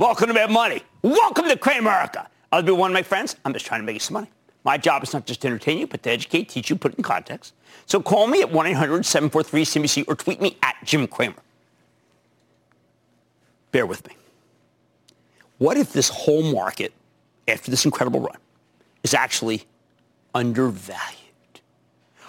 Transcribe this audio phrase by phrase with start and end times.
[0.00, 0.80] Welcome to Mad Money.
[1.02, 2.26] Welcome to Cramerica.
[2.50, 3.36] I'll be one of my friends.
[3.44, 4.28] I'm just trying to make you some money.
[4.64, 6.96] My job is not just to entertain you, but to educate, teach you, put it
[6.96, 7.52] in context.
[7.84, 11.42] So call me at 1-800-743-CNBC or tweet me at Jim Cramer.
[13.72, 14.14] Bear with me.
[15.58, 16.94] What if this whole market,
[17.46, 18.38] after this incredible run,
[19.02, 19.64] is actually
[20.34, 21.18] undervalued?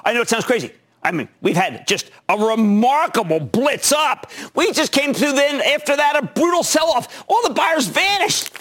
[0.03, 0.73] I know it sounds crazy.
[1.03, 4.29] I mean, we've had just a remarkable blitz up.
[4.53, 7.23] We just came through then after that a brutal sell-off.
[7.27, 8.53] All the buyers vanished.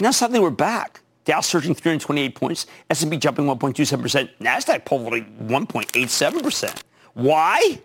[0.00, 1.00] Now suddenly we're back.
[1.24, 6.82] Dow surging 328 points, S&P jumping 1.27%, Nasdaq pulling 1.87%.
[7.12, 7.78] Why?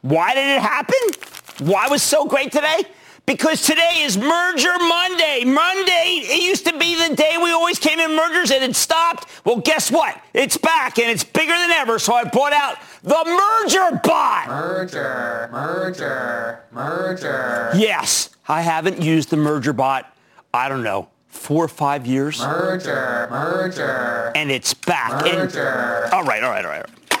[0.00, 1.66] Why did it happen?
[1.66, 2.82] Why was so great today?
[3.24, 5.44] Because today is Merger Monday.
[5.46, 9.28] Monday, it used to be the day we always came in mergers and it stopped.
[9.44, 10.20] Well, guess what?
[10.34, 11.98] It's back and it's bigger than ever.
[12.00, 14.48] So I brought out the Merger Bot.
[14.48, 17.70] Merger, merger, merger.
[17.76, 20.12] Yes, I haven't used the Merger Bot,
[20.52, 22.40] I don't know, four or five years.
[22.40, 24.32] Merger, merger.
[24.34, 25.24] And it's back.
[25.26, 26.08] And- Merger.
[26.12, 26.84] all right, all right, all right.
[26.84, 27.20] all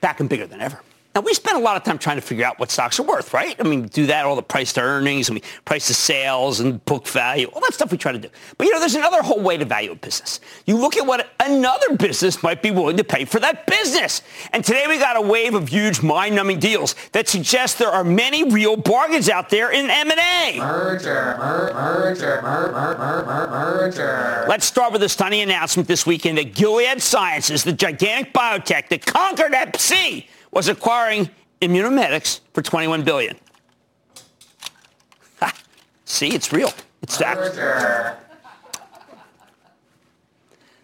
[0.00, 0.80] Back and bigger than ever.
[1.12, 3.34] Now, we spend a lot of time trying to figure out what stocks are worth,
[3.34, 3.56] right?
[3.58, 6.84] I mean, do that, all the price to earnings, and we price to sales and
[6.84, 8.28] book value, all that stuff we try to do.
[8.56, 10.38] But, you know, there's another whole way to value a business.
[10.66, 14.22] You look at what another business might be willing to pay for that business.
[14.52, 18.44] And today we got a wave of huge mind-numbing deals that suggest there are many
[18.44, 20.58] real bargains out there in M&A.
[20.58, 24.44] Merger, mer, merger, mer, mer, mer, mer, merger.
[24.48, 29.04] Let's start with a stunning announcement this weekend that Gilead Sciences, the gigantic biotech that
[29.04, 31.30] conquered Hep C, was acquiring
[31.60, 33.36] Immunomedics for 21 billion.
[35.40, 35.54] Ha.
[36.04, 36.72] See, it's real.
[37.02, 38.16] It's that.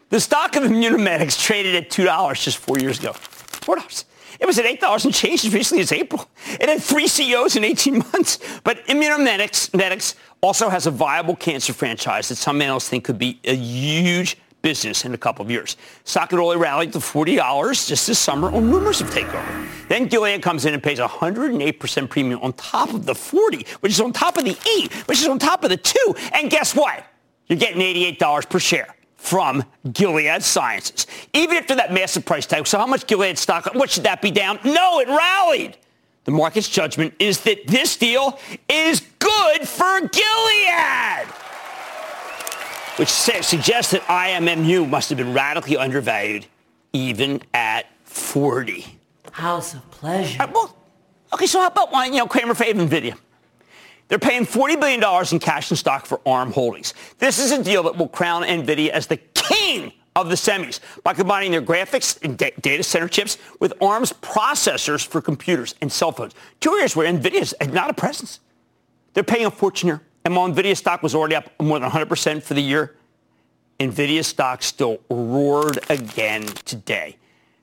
[0.09, 3.13] The stock of Immunomedics traded at $2 just four years ago.
[3.13, 4.05] $4.
[4.39, 6.29] It was at $8 and change as recently as April.
[6.61, 8.39] It had three CEOs in 18 months.
[8.63, 13.41] But Immunomedics Medics also has a viable cancer franchise that some analysts think could be
[13.45, 15.77] a huge business in a couple of years.
[16.03, 19.69] Stock had only rallied to $40 just this summer on rumors of takeover.
[19.89, 24.01] Then Gilead comes in and pays 108% premium on top of the 40, which is
[24.01, 26.17] on top of the 8, which is on top of the 2.
[26.33, 27.05] And guess what?
[27.47, 29.63] You're getting $88 per share from
[29.93, 31.07] Gilead Sciences.
[31.33, 34.33] Even after that massive price tag, so how much Gilead stock, what should that be
[34.33, 34.59] down?
[34.65, 35.77] No, it rallied.
[36.25, 38.37] The market's judgment is that this deal
[38.69, 41.46] is good for Gilead
[42.97, 46.47] which suggests that IMMU must have been radically undervalued
[46.93, 48.87] even at 40.
[49.33, 50.43] House of pleasure.
[50.43, 50.77] Uh, well,
[51.33, 53.17] okay, so how about one, you know, Cramer for NVIDIA?
[54.09, 55.03] They're paying $40 billion
[55.33, 56.95] in cash and stock for ARM Holdings.
[57.19, 61.13] This is a deal that will crown NVIDIA as the king of the semis by
[61.13, 66.13] combining their graphics and da- data center chips with ARM's processors for computers and cell
[66.13, 66.35] phones.
[66.61, 68.41] Two areas where NVIDIA is not a presence.
[69.13, 70.03] They're paying a fortune here.
[70.27, 72.97] And while NVIDIA stock was already up more than 100% for the year,
[73.79, 77.17] NVIDIA stock still roared again today.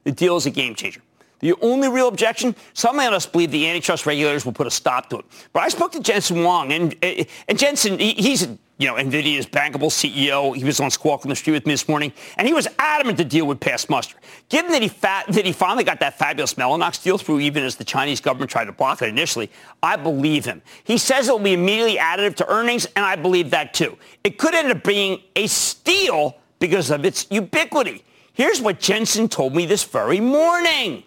[0.05, 1.01] The deal is a game changer.
[1.43, 5.19] The only real objection, some analysts believe the antitrust regulators will put a stop to
[5.19, 5.25] it.
[5.51, 9.45] But I spoke to Jensen Huang, and, eh, and Jensen, he, he's you know NVIDIA's
[9.45, 10.55] bankable CEO.
[10.55, 13.17] He was on Squawk on the Street with me this morning, and he was adamant
[13.17, 14.15] the deal would pass muster.
[14.47, 17.75] Given that he, fa- that he finally got that fabulous Mellanox deal through, even as
[17.75, 19.51] the Chinese government tried to block it initially,
[19.81, 20.61] I believe him.
[20.85, 23.97] He says it will be immediately additive to earnings, and I believe that too.
[24.23, 28.05] It could end up being a steal because of its ubiquity.
[28.31, 31.03] Here's what Jensen told me this very morning.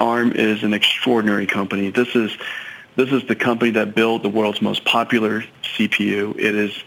[0.00, 1.90] ARM is an extraordinary company.
[1.90, 2.36] This is
[2.96, 6.36] this is the company that built the world's most popular CPU.
[6.36, 6.82] It is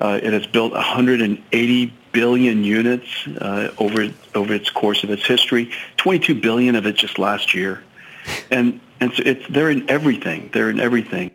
[0.00, 5.70] uh, it has built 180 billion units uh, over over its course of its history.
[5.98, 7.82] 22 billion of it just last year,
[8.50, 10.50] and and so it's they're in everything.
[10.52, 11.30] They're in everything.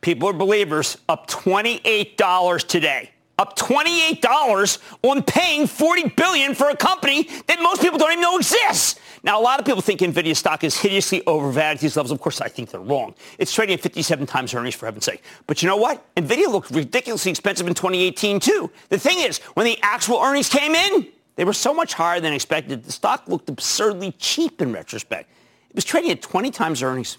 [0.00, 3.10] People are believers, up $28 today.
[3.38, 8.36] up $28 on paying 40 billion for a company that most people don't even know
[8.36, 8.98] exists.
[9.22, 12.10] Now, a lot of people think NVIDIA stock is hideously overvalued at these levels.
[12.10, 13.14] Of course, I think they're wrong.
[13.38, 15.22] It's trading at 57 times earnings, for heaven's sake.
[15.46, 16.02] But you know what?
[16.16, 18.70] NVIDIA looked ridiculously expensive in 2018, too.
[18.88, 22.32] The thing is, when the actual earnings came in, they were so much higher than
[22.32, 22.84] expected.
[22.84, 25.30] The stock looked absurdly cheap in retrospect.
[25.68, 27.18] It was trading at 20 times earnings.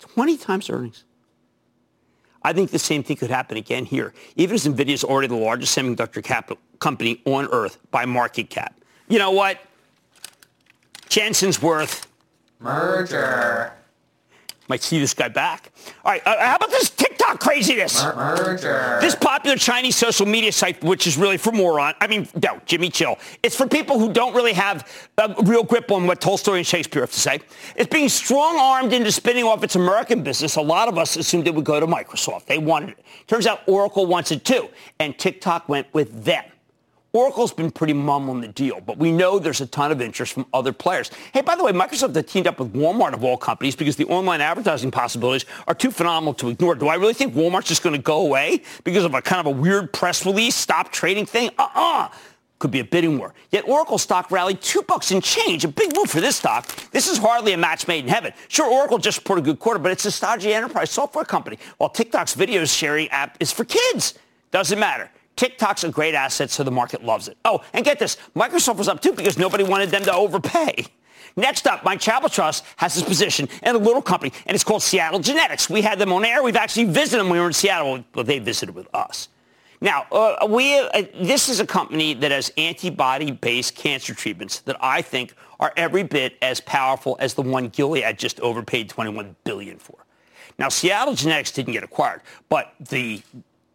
[0.00, 1.04] 20 times earnings.
[2.42, 5.36] I think the same thing could happen again here, even as NVIDIA is already the
[5.36, 8.78] largest semiconductor company on earth by market cap.
[9.08, 9.58] You know what?
[11.14, 12.08] Jensen's worth.
[12.58, 13.72] Merger.
[14.66, 15.70] Might see this guy back.
[16.04, 18.02] All right, uh, how about this TikTok craziness?
[18.02, 18.98] Merger.
[19.00, 21.94] This popular Chinese social media site, which is really for moron.
[22.00, 23.16] I mean, no, Jimmy, chill.
[23.44, 27.02] It's for people who don't really have a real grip on what Tolstoy and Shakespeare
[27.02, 27.38] have to say.
[27.76, 30.56] It's being strong-armed into spinning off its American business.
[30.56, 32.46] A lot of us assumed it would go to Microsoft.
[32.46, 33.04] They wanted it.
[33.28, 34.68] Turns out Oracle wants it too,
[34.98, 36.42] and TikTok went with them.
[37.14, 40.32] Oracle's been pretty mum on the deal, but we know there's a ton of interest
[40.32, 41.12] from other players.
[41.32, 44.04] Hey, by the way, Microsoft has teamed up with Walmart of all companies because the
[44.06, 46.74] online advertising possibilities are too phenomenal to ignore.
[46.74, 49.46] Do I really think Walmart's just going to go away because of a kind of
[49.46, 51.50] a weird press release, stop trading thing?
[51.56, 52.08] Uh-uh.
[52.58, 53.32] Could be a bidding war.
[53.52, 55.64] Yet Oracle stock rallied two bucks in change.
[55.64, 56.66] A big move for this stock.
[56.90, 58.32] This is hardly a match made in heaven.
[58.48, 61.90] Sure, Oracle just reported a good quarter, but it's a stodgy enterprise software company, while
[61.90, 64.14] TikTok's video sharing app is for kids.
[64.50, 65.10] Doesn't matter.
[65.36, 67.36] TikTok's a great asset, so the market loves it.
[67.44, 70.86] Oh, and get this, Microsoft was up too because nobody wanted them to overpay.
[71.36, 74.82] Next up, Mike Chappell Trust has this position in a little company, and it's called
[74.82, 75.68] Seattle Genetics.
[75.68, 76.42] We had them on air.
[76.44, 78.04] We've actually visited them we were in Seattle.
[78.14, 79.28] Well, they visited with us.
[79.80, 85.02] Now, uh, we, uh, this is a company that has antibody-based cancer treatments that I
[85.02, 90.06] think are every bit as powerful as the one Gilead just overpaid 21 billion for.
[90.58, 93.20] Now, Seattle Genetics didn't get acquired, but the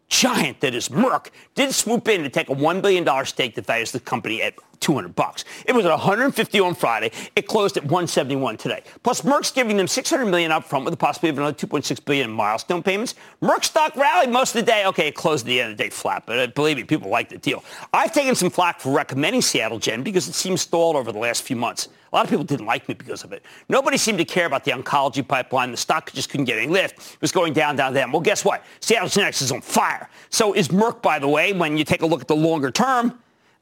[0.10, 3.92] giant that is Merck did swoop in to take a $1 billion stake that values
[3.92, 5.46] the company at 200 bucks.
[5.66, 7.12] It was at 150 on Friday.
[7.36, 8.84] It closed at 171 today.
[9.04, 12.30] Plus, Merck's giving them 600 million up front with the possibility of another 2.6 billion
[12.30, 13.16] in milestone payments.
[13.42, 14.86] Merck stock rallied most of the day.
[14.86, 17.10] Okay, it closed at the end of the day flat, but uh, believe me, people
[17.10, 17.64] like the deal.
[17.94, 21.44] I've taken some flack for recommending Seattle Gen because it seems stalled over the last
[21.44, 21.90] few months.
[22.12, 23.44] A lot of people didn't like me because of it.
[23.68, 25.72] Nobody seemed to care about the oncology pipeline.
[25.72, 26.98] The stock just couldn't get any lift.
[26.98, 28.12] It was going down, down, down.
[28.12, 28.64] Well, guess what?
[28.80, 30.10] Seattle Genetics is on fire.
[30.30, 33.20] So is Merck, by the way, when you take a look at the longer term,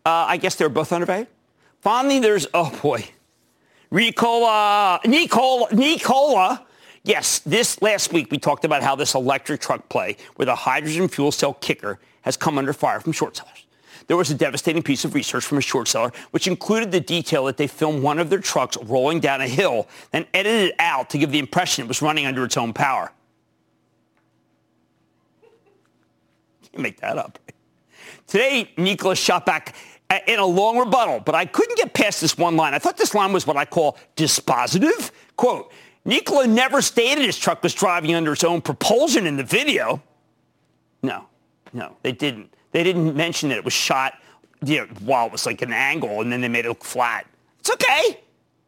[0.08, 1.28] uh, I guess they're both undervalued.
[1.82, 3.10] Finally, there's, oh boy,
[3.92, 6.66] Ricola, Nikola, Nikola.
[7.04, 11.10] Yes, this last week we talked about how this electric truck play with a hydrogen
[11.10, 13.66] fuel cell kicker has come under fire from short sellers.
[14.08, 17.44] There was a devastating piece of research from a short seller, which included the detail
[17.46, 21.10] that they filmed one of their trucks rolling down a hill, then edited it out
[21.10, 23.12] to give the impression it was running under its own power.
[26.72, 27.40] Can't make that up.
[28.28, 29.74] Today, Nikola shot back
[30.28, 32.74] in a long rebuttal, but I couldn't get past this one line.
[32.74, 35.12] I thought this line was what I call dispositive.
[35.36, 35.72] Quote,
[36.06, 40.02] Nikola never stated his truck was driving under its own propulsion in the video.
[41.04, 41.26] No,
[41.74, 42.54] no, they didn't.
[42.72, 44.14] They didn't mention that it was shot
[44.64, 47.28] you know, while it was like an angle and then they made it look flat.
[47.60, 48.22] It's okay.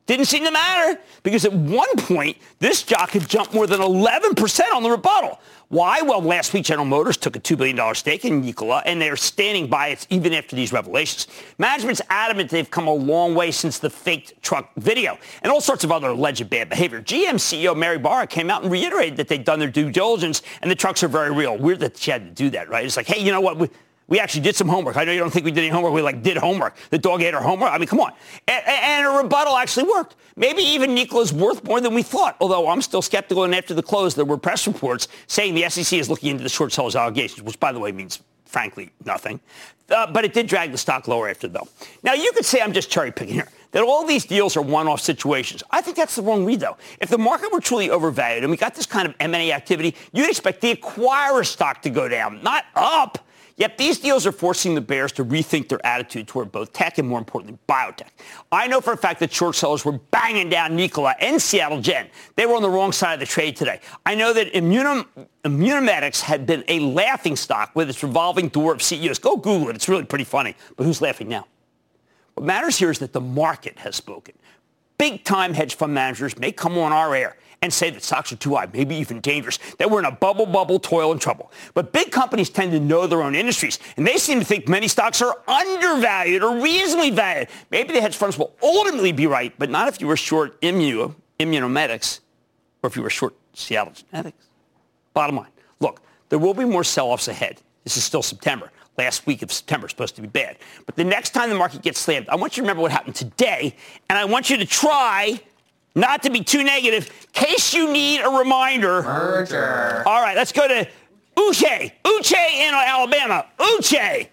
[0.10, 4.74] Didn't seem to matter because at one point, this jock had jumped more than 11%
[4.74, 5.40] on the rebuttal.
[5.68, 6.02] Why?
[6.02, 9.68] Well, last week, General Motors took a $2 billion stake in Nikola, and they're standing
[9.68, 11.28] by it even after these revelations.
[11.60, 15.84] Management's adamant they've come a long way since the faked truck video and all sorts
[15.84, 17.04] of other alleged bad behavior.
[17.04, 20.72] GM CEO Mary Barra came out and reiterated that they'd done their due diligence and
[20.72, 21.56] the trucks are very real.
[21.56, 22.83] Weird that she had to do that, right?
[22.83, 23.57] It's like, hey, you know what?
[23.57, 23.69] We,
[24.09, 24.97] we actually did some homework.
[24.97, 25.94] I know you don't think we did any homework.
[25.94, 26.75] We like did homework.
[26.89, 27.71] The dog ate our homework.
[27.71, 28.11] I mean, come on.
[28.47, 30.16] And, and a rebuttal actually worked.
[30.35, 32.35] Maybe even Nikola's worth more than we thought.
[32.42, 33.44] Although I'm still skeptical.
[33.44, 36.49] And after the close, there were press reports saying the SEC is looking into the
[36.49, 39.39] short sellers allegations, which by the way means frankly nothing.
[39.89, 41.68] Uh, but it did drag the stock lower after though.
[42.04, 43.47] Now you could say I'm just cherry picking here.
[43.71, 45.61] That all these deals are one-off situations.
[45.69, 46.78] I think that's the wrong read, though.
[46.99, 50.28] If the market were truly overvalued and we got this kind of M&A activity, you'd
[50.28, 53.28] expect the acquirer stock to go down, not up.
[53.59, 57.06] Yet these deals are forcing the bears to rethink their attitude toward both tech and,
[57.06, 58.07] more importantly, biotech.
[58.54, 62.07] I know for a fact that short sellers were banging down Nikola and Seattle Gen.
[62.37, 63.81] They were on the wrong side of the trade today.
[64.06, 65.06] I know that Immunom-
[65.44, 69.19] Immunomedics had been a laughing stock with its revolving door of CEOs.
[69.19, 69.75] Go Google it.
[69.75, 70.56] It's really pretty funny.
[70.78, 71.45] But who's laughing now?
[72.35, 74.35] What matters here is that the market has spoken.
[74.97, 78.56] Big-time hedge fund managers may come on our air and say that stocks are too
[78.56, 81.51] high, maybe even dangerous, that we're in a bubble, bubble, toil, and trouble.
[81.73, 84.87] But big companies tend to know their own industries, and they seem to think many
[84.87, 87.49] stocks are undervalued or reasonably valued.
[87.69, 91.16] Maybe the hedge funds will ultimately be right, but not if you were short immuno,
[91.39, 92.19] immunomedics
[92.81, 94.45] or if you were short Seattle genetics.
[95.13, 95.51] Bottom line,
[95.81, 97.61] look, there will be more sell-offs ahead.
[97.83, 98.71] This is still September.
[98.99, 100.57] last week of September is supposed to be bad.
[100.85, 103.16] But the next time the market gets slammed, I want you to remember what happened
[103.16, 103.75] today,
[104.09, 105.42] and I want you to try
[105.96, 109.02] not to be too negative, in case you need a reminder.
[109.04, 110.04] Merger.
[110.06, 110.88] All right, let's go to
[111.36, 111.92] Uche.
[112.04, 113.46] Uche in Alabama.
[113.58, 114.28] Uche.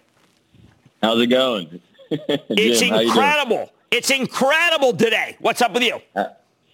[1.01, 1.81] How's it going?
[2.09, 3.17] It's Jim, how you doing?
[3.17, 3.71] incredible.
[3.91, 5.35] It's incredible today.
[5.39, 5.99] What's up with you?
[6.15, 6.25] Uh,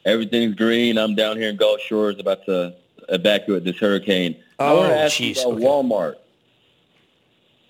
[0.06, 0.98] Everything's green.
[0.98, 2.76] I'm down here in Gulf Shores about to
[3.10, 4.36] evacuate this hurricane.
[4.60, 5.66] I Oh, want to ask jeez, you about okay.
[5.66, 6.16] Walmart.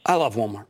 [0.05, 0.65] I love Walmart.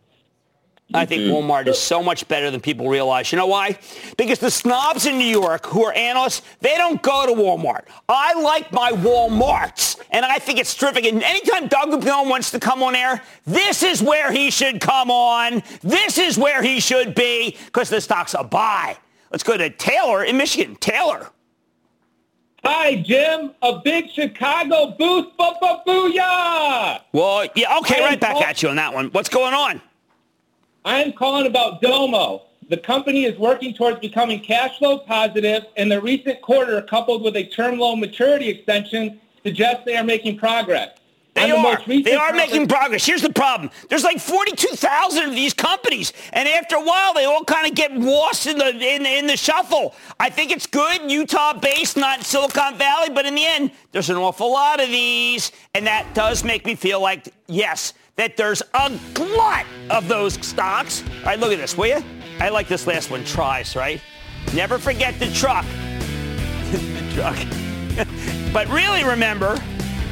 [0.93, 1.31] I think too.
[1.31, 3.31] Walmart is so much better than people realize.
[3.31, 3.77] You know why?
[4.17, 7.85] Because the snobs in New York who are analysts, they don't go to Walmart.
[8.09, 11.05] I like my Walmarts, and I think it's terrific.
[11.05, 15.09] And anytime Doug Lupone wants to come on air, this is where he should come
[15.09, 15.63] on.
[15.81, 18.97] This is where he should be because the stock's a buy.
[19.31, 20.75] Let's go to Taylor in Michigan.
[20.75, 21.29] Taylor.
[22.63, 23.51] Hi, Jim.
[23.61, 25.35] A big Chicago boost.
[25.37, 27.01] Ba ba booyah!
[27.11, 29.07] Well, yeah, okay, I am right back at you on that one.
[29.07, 29.81] What's going on?
[30.85, 32.43] I am calling about Domo.
[32.69, 37.35] The company is working towards becoming cash flow positive, and the recent quarter, coupled with
[37.35, 40.97] a term loan maturity extension, suggests they are making progress.
[41.33, 41.81] They the are.
[41.85, 43.05] They are making progress.
[43.05, 43.71] Here's the problem.
[43.89, 47.91] There's like 42,000 of these companies, and after a while, they all kind of get
[47.93, 49.95] lost in the in, in the shuffle.
[50.19, 54.51] I think it's good, Utah-based, not Silicon Valley, but in the end, there's an awful
[54.51, 59.65] lot of these, and that does make me feel like yes, that there's a glut
[59.89, 61.03] of those stocks.
[61.19, 62.03] All right, look at this, will you?
[62.39, 63.23] I like this last one.
[63.23, 64.01] Tries, right?
[64.53, 65.65] Never forget the truck.
[66.71, 67.37] the truck.
[68.53, 69.57] but really remember.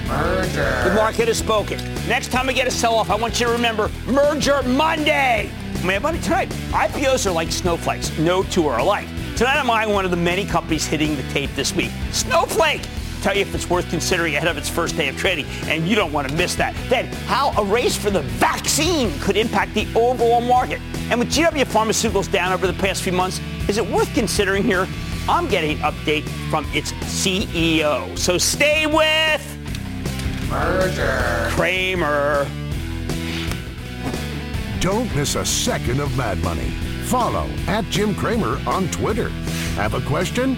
[0.08, 0.84] merger.
[0.84, 1.78] The market has spoken.
[2.08, 5.52] Next time we get a sell-off, I want you to remember Merger Monday.
[5.84, 8.18] Man, buddy, tonight, IPOs are like snowflakes.
[8.20, 9.08] No two are alike.
[9.36, 11.92] Tonight, I'm eyeing one of the many companies hitting the tape this week.
[12.12, 12.82] Snowflake.
[13.22, 15.96] Tell you if it's worth considering ahead of its first day of trading, and you
[15.96, 16.76] don't want to miss that.
[16.90, 20.82] Then, how a race for the vaccine could impact the overall market.
[21.12, 24.88] And with GW Pharmaceuticals down over the past few months, is it worth considering here?
[25.30, 28.18] I'm getting an update from its CEO.
[28.18, 29.58] So stay with
[30.50, 31.48] Merger.
[31.52, 32.48] Cramer.
[34.80, 36.72] Don't miss a second of Mad Money.
[37.06, 39.30] Follow at Jim Cramer on Twitter.
[39.76, 40.58] Have a question?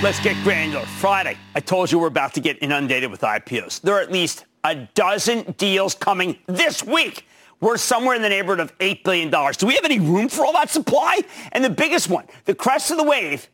[0.00, 0.86] Let's get granular.
[0.86, 3.80] Friday, I told you we're about to get inundated with IPOs.
[3.80, 7.26] There are at least a dozen deals coming this week.
[7.60, 9.28] We're somewhere in the neighborhood of $8 billion.
[9.28, 11.18] Do we have any room for all that supply?
[11.50, 13.48] And the biggest one, the crest of the wave,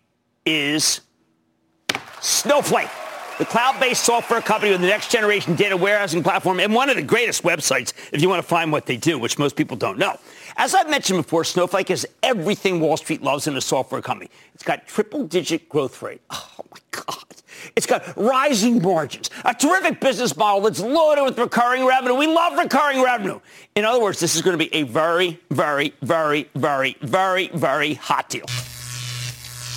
[0.45, 1.01] is
[2.21, 2.91] Snowflake,
[3.39, 7.03] the cloud-based software company with the next generation data warehousing platform and one of the
[7.03, 10.19] greatest websites if you want to find what they do, which most people don't know.
[10.57, 14.31] As I've mentioned before, Snowflake is everything Wall Street loves in a software company.
[14.55, 16.21] It's got triple-digit growth rate.
[16.31, 17.25] Oh my God.
[17.77, 22.15] It's got rising margins, a terrific business model that's loaded with recurring revenue.
[22.15, 23.41] We love recurring revenue.
[23.75, 27.95] In other words, this is going to be a very, very, very, very, very, very
[27.95, 28.45] hot deal.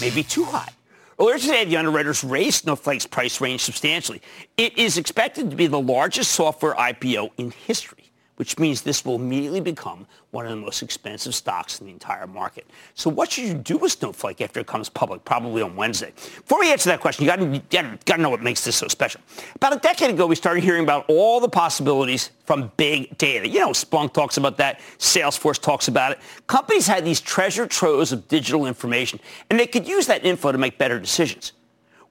[0.01, 0.73] Maybe too hot.
[1.19, 4.21] Earlier today, the underwriters raised Snowflake's price range substantially.
[4.55, 8.06] It is expected to be the largest software IPO in history,
[8.37, 12.25] which means this will immediately become one of the most expensive stocks in the entire
[12.25, 12.65] market.
[12.93, 16.13] So what should you do with Snowflake after it comes public, probably on Wednesday?
[16.15, 19.21] Before we answer that question, you got to know what makes this so special.
[19.55, 23.47] About a decade ago, we started hearing about all the possibilities from big data.
[23.47, 24.79] You know, Splunk talks about that.
[24.99, 26.19] Salesforce talks about it.
[26.45, 30.57] Companies had these treasure troves of digital information, and they could use that info to
[30.57, 31.53] make better decisions.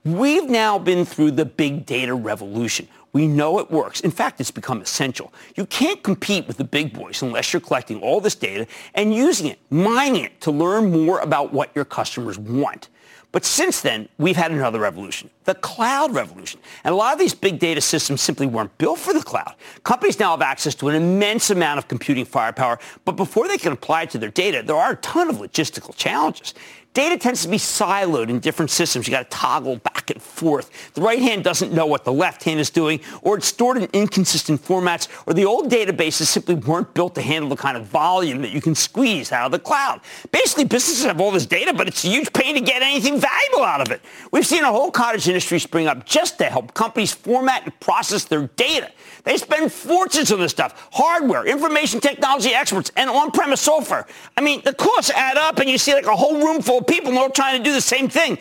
[0.04, 2.88] We've now been through the big data revolution.
[3.16, 4.00] We know it works.
[4.00, 5.32] In fact, it's become essential.
[5.54, 9.46] You can't compete with the big boys unless you're collecting all this data and using
[9.46, 12.90] it, mining it to learn more about what your customers want.
[13.32, 16.60] But since then, we've had another revolution, the cloud revolution.
[16.84, 19.54] And a lot of these big data systems simply weren't built for the cloud.
[19.82, 23.72] Companies now have access to an immense amount of computing firepower, but before they can
[23.72, 26.52] apply it to their data, there are a ton of logistical challenges.
[26.96, 29.06] Data tends to be siloed in different systems.
[29.06, 30.94] You got to toggle back and forth.
[30.94, 33.86] The right hand doesn't know what the left hand is doing, or it's stored in
[33.92, 38.40] inconsistent formats, or the old databases simply weren't built to handle the kind of volume
[38.40, 40.00] that you can squeeze out of the cloud.
[40.32, 43.62] Basically, businesses have all this data, but it's a huge pain to get anything valuable
[43.62, 44.00] out of it.
[44.32, 48.24] We've seen a whole cottage industry spring up just to help companies format and process
[48.24, 48.90] their data.
[49.24, 50.88] They spend fortunes on this stuff.
[50.92, 54.06] Hardware, information technology experts, and on-premise software.
[54.34, 56.85] I mean, the costs add up and you see like a whole room full of
[56.86, 58.38] people all trying to do the same thing.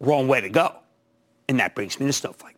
[0.00, 0.76] Wrong way to go.
[1.48, 2.56] And that brings me to Snowflake.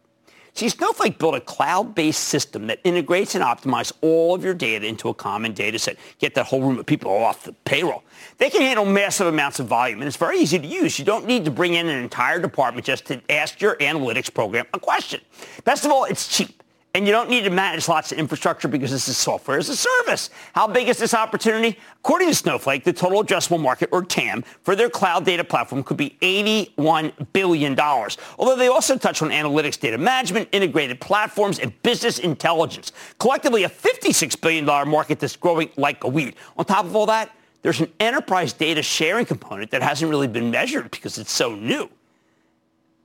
[0.53, 5.09] See, Snowflake built a cloud-based system that integrates and optimizes all of your data into
[5.09, 5.97] a common data set.
[6.19, 8.03] Get that whole room of people off the payroll.
[8.39, 10.99] They can handle massive amounts of volume, and it's very easy to use.
[10.99, 14.67] You don't need to bring in an entire department just to ask your analytics program
[14.75, 15.21] a question.
[15.65, 16.60] Best of all, it's cheap.
[16.93, 19.77] And you don't need to manage lots of infrastructure because this is software as a
[19.77, 20.29] service.
[20.55, 21.79] How big is this opportunity?
[22.01, 25.97] According to Snowflake, the total addressable market, or TAM, for their cloud data platform could
[25.97, 27.79] be $81 billion.
[27.79, 32.91] Although they also touch on analytics, data management, integrated platforms, and business intelligence.
[33.21, 36.35] Collectively, a $56 billion market that's growing like a weed.
[36.57, 37.31] On top of all that,
[37.63, 41.89] there's an enterprise data sharing component that hasn't really been measured because it's so new.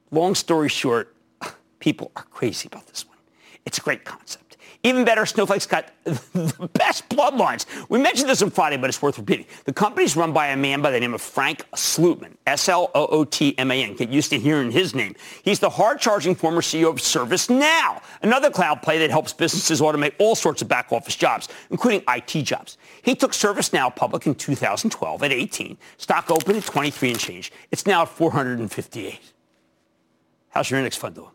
[0.10, 1.16] Long story short,
[1.80, 3.15] people are crazy about this one.
[3.66, 4.46] It's a great concept.
[4.86, 7.66] Even better, Snowflake's got the best bloodlines.
[7.90, 9.48] We mentioned this on Friday, but it's worth repeating.
[9.64, 13.96] The company's run by a man by the name of Frank Slootman, S-L-O-O-T-M-A-N.
[13.96, 15.16] Get used to hearing his name.
[15.42, 20.36] He's the hard-charging former CEO of ServiceNow, another cloud play that helps businesses automate all
[20.36, 22.78] sorts of back-office jobs, including IT jobs.
[23.02, 25.80] He took ServiceNow public in 2012 at 18.
[25.98, 27.52] Stock opened at 23 and change.
[27.72, 29.20] It's now at 458.
[30.50, 31.32] How's your index fund doing?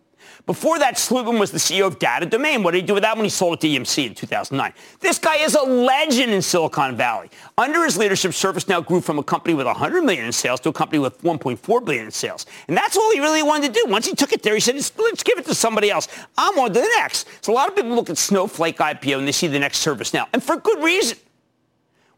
[0.46, 2.62] Before that, Slootman was the CEO of Data Domain.
[2.62, 4.72] What did he do with that when he sold it to EMC in 2009?
[5.00, 7.30] This guy is a legend in Silicon Valley.
[7.56, 10.72] Under his leadership, ServiceNow grew from a company with 100 million in sales to a
[10.72, 12.46] company with 1.4 billion in sales.
[12.68, 13.90] And that's all he really wanted to do.
[13.90, 16.08] Once he took it there, he said, let's give it to somebody else.
[16.37, 17.28] I'm on to the next.
[17.42, 20.26] So a lot of people look at Snowflake IPO and they see the next ServiceNow.
[20.32, 21.19] And for good reason.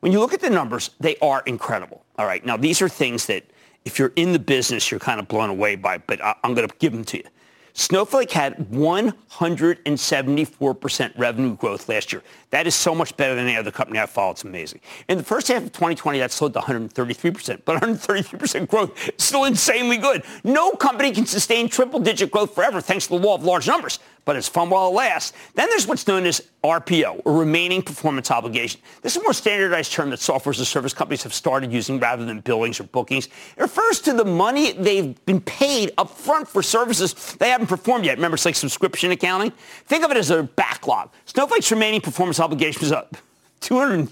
[0.00, 2.04] When you look at the numbers, they are incredible.
[2.18, 2.44] All right.
[2.44, 3.44] Now, these are things that
[3.84, 6.74] if you're in the business, you're kind of blown away by, but I'm going to
[6.78, 7.24] give them to you.
[7.74, 12.22] Snowflake had 174% revenue growth last year.
[12.50, 14.32] That is so much better than any other company I follow.
[14.32, 14.80] It's amazing.
[15.08, 19.44] In the first half of 2020, that slowed to 133%, but 133% growth is still
[19.44, 20.22] insanely good.
[20.44, 24.36] No company can sustain triple-digit growth forever thanks to the law of large numbers but
[24.36, 25.32] it's fun while it lasts.
[25.54, 28.80] Then there's what's known as RPO, or remaining performance obligation.
[29.02, 31.98] This is a more standardized term that software as a service companies have started using
[31.98, 33.26] rather than billings or bookings.
[33.26, 38.04] It refers to the money they've been paid up front for services they haven't performed
[38.04, 38.16] yet.
[38.16, 39.52] Remember, it's like subscription accounting.
[39.86, 41.10] Think of it as a backlog.
[41.24, 43.16] Snowflake's remaining performance obligation is up
[43.60, 44.08] 200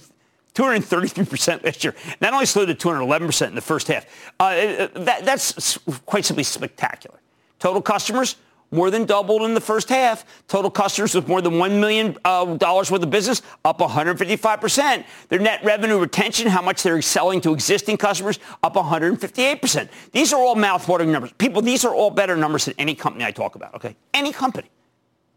[0.55, 1.95] 233% last year.
[2.19, 4.05] That only slowed to 211% in the first half.
[4.39, 7.21] Uh, uh, that, that's quite simply spectacular.
[7.59, 8.37] Total customers,
[8.71, 10.25] more than doubled in the first half.
[10.49, 15.05] Total customers with more than $1 million uh, worth of business, up 155%.
[15.29, 19.89] Their net revenue retention, how much they're selling to existing customers, up 158%.
[20.13, 21.33] These are all mouthwatering numbers.
[21.39, 23.97] People, these are all better numbers than any company I talk about, okay?
[24.15, 24.71] Any company.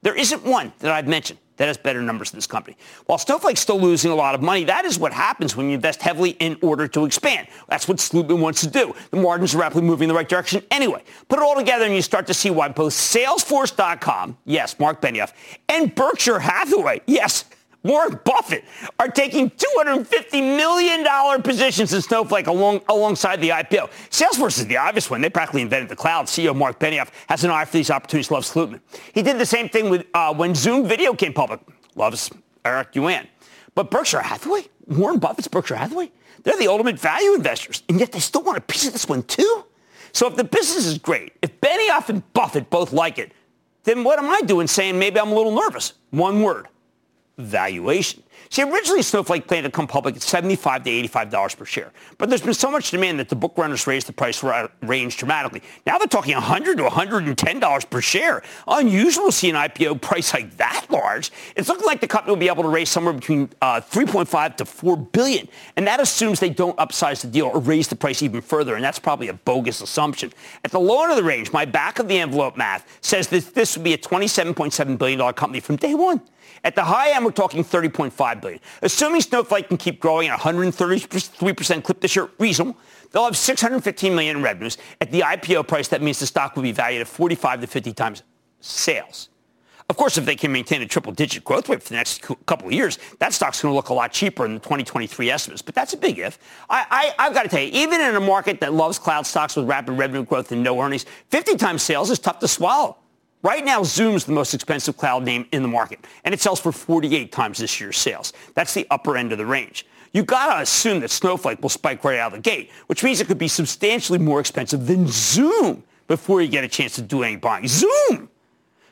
[0.02, 2.76] There isn't one that I've mentioned that has better numbers than this company.
[3.06, 6.02] While Snowflake's still losing a lot of money, that is what happens when you invest
[6.02, 7.48] heavily in order to expand.
[7.70, 8.94] That's what Slootman wants to do.
[9.12, 11.02] The margins are rapidly moving in the right direction anyway.
[11.30, 15.32] Put it all together and you start to see why both Salesforce.com, yes, Mark Benioff,
[15.70, 17.46] and Berkshire Hathaway, yes,
[17.84, 18.64] Warren Buffett
[18.98, 23.90] are taking $250 million positions in Snowflake along, alongside the IPO.
[24.10, 25.20] Salesforce is the obvious one.
[25.20, 26.28] They practically invented the cloud.
[26.28, 28.80] CEO Mark Benioff has an eye for these opportunities, loves Slootman.
[29.14, 31.60] He did the same thing with uh, when Zoom Video came public.
[31.96, 32.32] Loves
[32.64, 33.28] Eric Yuan.
[33.76, 36.10] But Berkshire Hathaway, Warren Buffett's Berkshire Hathaway,
[36.44, 37.84] they're the ultimate value investors.
[37.90, 39.66] And yet they still want a piece of this one too?
[40.14, 43.34] So if the business is great, if Benioff and Buffett both like it,
[43.84, 45.94] then what am I doing saying maybe I'm a little nervous?
[46.12, 46.68] One word
[47.38, 48.24] valuation.
[48.50, 51.92] See, originally Snowflake planned to come public at 75 to $85 per share.
[52.18, 54.44] But there's been so much demand that the book runners raised the price
[54.82, 55.62] range dramatically.
[55.86, 58.44] Now they're talking 100 to $110 per share.
[58.68, 61.32] Unusual to see an IPO price like that large.
[61.56, 64.66] It's looking like the company will be able to raise somewhere between uh, 3.5 to
[64.66, 65.48] 4 billion.
[65.76, 68.76] And that assumes they don't upsize the deal or raise the price even further.
[68.76, 70.32] And that's probably a bogus assumption.
[70.64, 73.56] At the low end of the range, my back of the envelope math says that
[73.56, 76.22] this would be a $27.7 billion company from day one.
[76.64, 78.60] At the high end, we're talking 30.5 billion.
[78.82, 82.78] Assuming Snowflake can keep growing at 133% clip this year, reasonable,
[83.12, 84.78] they'll have 615 million in revenues.
[85.02, 87.94] At the IPO price, that means the stock will be valued at 45 to 50
[87.94, 88.24] times
[88.60, 89.30] sales.
[89.90, 92.74] Of course, if they can maintain a triple-digit growth rate for the next couple of
[92.74, 95.62] years, that stock's going to look a lot cheaper in the 2023 estimates.
[95.62, 96.40] But that's a big if.
[96.70, 99.68] I, I've got to tell you, even in a market that loves cloud stocks with
[99.68, 102.98] rapid revenue growth and no earnings, 50 times sales is tough to swallow.
[103.44, 106.72] Right now, Zoom's the most expensive cloud name in the market, and it sells for
[106.72, 108.32] 48 times this year's sales.
[108.54, 109.86] That's the upper end of the range.
[110.14, 113.20] You've got to assume that Snowflake will spike right out of the gate, which means
[113.20, 117.22] it could be substantially more expensive than Zoom before you get a chance to do
[117.22, 117.68] any buying.
[117.68, 118.30] Zoom!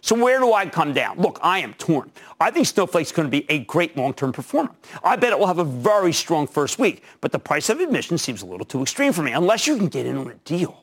[0.01, 1.17] So where do I come down?
[1.19, 2.11] Look, I am torn.
[2.39, 4.71] I think Snowflake's going to be a great long-term performer.
[5.01, 8.17] I bet it will have a very strong first week, but the price of admission
[8.17, 10.80] seems a little too extreme for me, unless you can get in on a deal.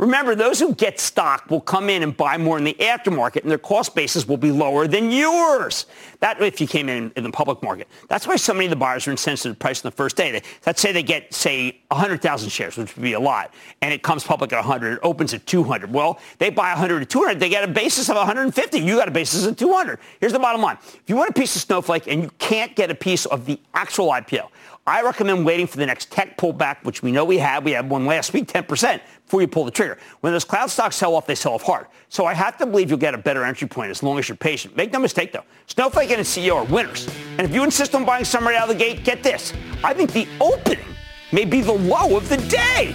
[0.00, 3.50] Remember, those who get stock will come in and buy more in the aftermarket, and
[3.50, 5.84] their cost basis will be lower than yours.
[6.20, 7.86] That if you came in in the public market.
[8.08, 10.30] That's why so many of the buyers are insensitive to price on the first day.
[10.30, 14.02] They, let's say they get, say, 100,000 shares, which would be a lot, and it
[14.02, 15.92] comes public at 100, it opens at 200.
[15.92, 18.78] Well, they buy 100 at 200, they get a basis of 150.
[18.78, 19.98] You got a basis of 200.
[20.18, 20.78] Here's the bottom line.
[20.80, 23.60] If you want a piece of Snowflake and you can't get a piece of the
[23.74, 24.48] actual IPO,
[24.86, 27.64] I recommend waiting for the next tech pullback, which we know we have.
[27.64, 29.98] We had one last week, 10%, before you pull the trigger.
[30.20, 31.86] When those cloud stocks sell off, they sell off hard.
[32.08, 34.36] So I have to believe you'll get a better entry point as long as you're
[34.36, 34.76] patient.
[34.76, 35.44] Make no mistake, though.
[35.66, 37.08] Snowflake and its CEO are winners.
[37.38, 39.52] And if you insist on buying some right out of the gate, get this.
[39.84, 40.84] I think the opening
[41.30, 42.94] may be the low of the day.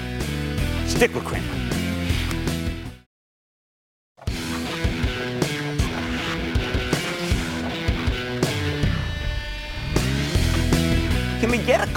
[0.88, 1.65] Stick with Cramer.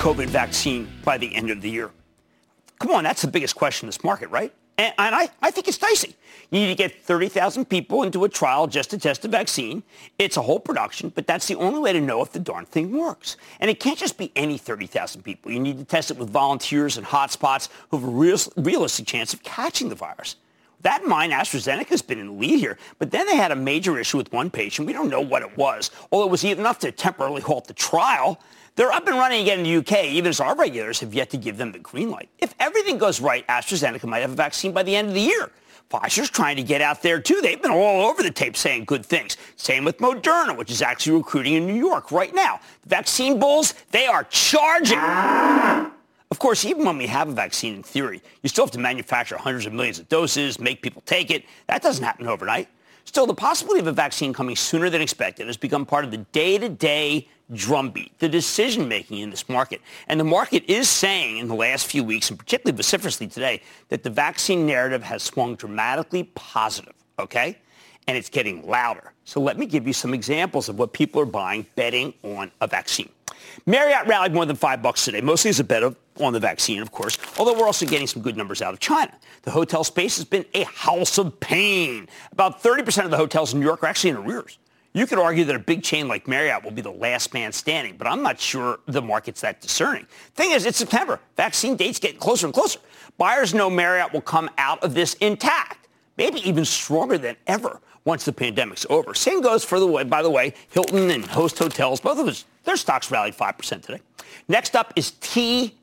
[0.08, 1.90] COVID vaccine by the end of the year?
[2.78, 4.50] Come on, that's the biggest question in this market, right?
[4.78, 6.16] And, and I, I think it's dicey.
[6.50, 9.82] You need to get 30,000 people into a trial just to test a vaccine.
[10.18, 12.96] It's a whole production, but that's the only way to know if the darn thing
[12.96, 13.36] works.
[13.60, 15.52] And it can't just be any 30,000 people.
[15.52, 19.34] You need to test it with volunteers and hotspots who have a real, realistic chance
[19.34, 20.36] of catching the virus.
[20.80, 23.56] That in mind, AstraZeneca has been in the lead here, but then they had a
[23.56, 24.86] major issue with one patient.
[24.86, 28.40] We don't know what it was, although it was enough to temporarily halt the trial.
[28.78, 31.36] They're up and running again in the UK, even as our regulators have yet to
[31.36, 32.28] give them the green light.
[32.38, 35.50] If everything goes right, AstraZeneca might have a vaccine by the end of the year.
[35.90, 37.40] Pfizer's trying to get out there too.
[37.42, 39.36] They've been all over the tape saying good things.
[39.56, 42.60] Same with Moderna, which is actually recruiting in New York right now.
[42.82, 45.00] The vaccine bulls, they are charging.
[46.30, 49.36] Of course, even when we have a vaccine in theory, you still have to manufacture
[49.38, 51.46] hundreds of millions of doses, make people take it.
[51.66, 52.68] That doesn't happen overnight.
[53.08, 56.18] Still, the possibility of a vaccine coming sooner than expected has become part of the
[56.18, 59.80] day-to-day drumbeat, the decision making in this market.
[60.08, 64.02] And the market is saying in the last few weeks, and particularly vociferously today, that
[64.02, 67.56] the vaccine narrative has swung dramatically positive, okay?
[68.06, 69.14] And it's getting louder.
[69.24, 72.66] So let me give you some examples of what people are buying betting on a
[72.66, 73.08] vaccine.
[73.64, 75.82] Marriott rallied more than five bucks today, mostly as a bet
[76.20, 79.12] on the vaccine, of course, although we're also getting some good numbers out of China.
[79.42, 82.08] The hotel space has been a house of pain.
[82.32, 84.58] About 30% of the hotels in New York are actually in arrears.
[84.94, 87.96] You could argue that a big chain like Marriott will be the last man standing,
[87.96, 90.06] but I'm not sure the market's that discerning.
[90.34, 91.20] Thing is, it's September.
[91.36, 92.80] Vaccine dates get closer and closer.
[93.18, 98.24] Buyers know Marriott will come out of this intact, maybe even stronger than ever once
[98.24, 99.12] the pandemic's over.
[99.12, 102.46] Same goes for the way, by the way, Hilton and Host Hotels, both of us,
[102.64, 104.00] their stocks rallied 5% today.
[104.48, 105.76] Next up is TJX.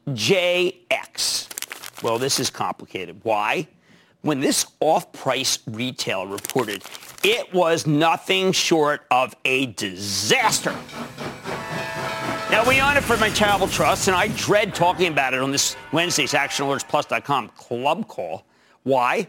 [2.02, 3.20] Well, this is complicated.
[3.22, 3.68] Why?
[4.24, 6.82] When this off-price retailer reported
[7.24, 10.76] it was nothing short of a disaster.
[12.50, 15.52] Now, we own it for my travel trust, and I dread talking about it on
[15.52, 18.46] this Wednesday's ActionAlertsPlus.com club call.
[18.82, 19.28] Why?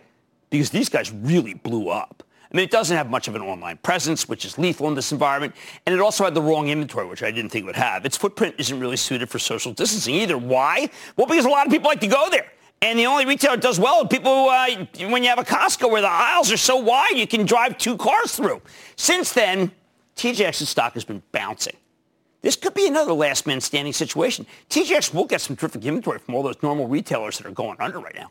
[0.49, 2.23] Because these guys really blew up.
[2.53, 5.11] I mean, it doesn't have much of an online presence, which is lethal in this
[5.13, 5.55] environment,
[5.85, 8.05] and it also had the wrong inventory, which I didn't think it would have.
[8.05, 10.39] Its footprint isn't really suited for social distancing either.
[10.39, 10.89] Why?
[11.17, 12.47] Well, because a lot of people like to go there.
[12.83, 16.03] And the only retailer that does well people uh, when you have a Costco where
[16.03, 18.61] the aisles are so wide you can drive two cars through.
[18.97, 19.73] Since then,
[20.17, 21.77] TJX's stock has been bouncing.
[22.43, 24.47] This could be another last man standing situation.
[24.71, 27.99] TJX will get some terrific inventory from all those normal retailers that are going under
[27.99, 28.31] right now.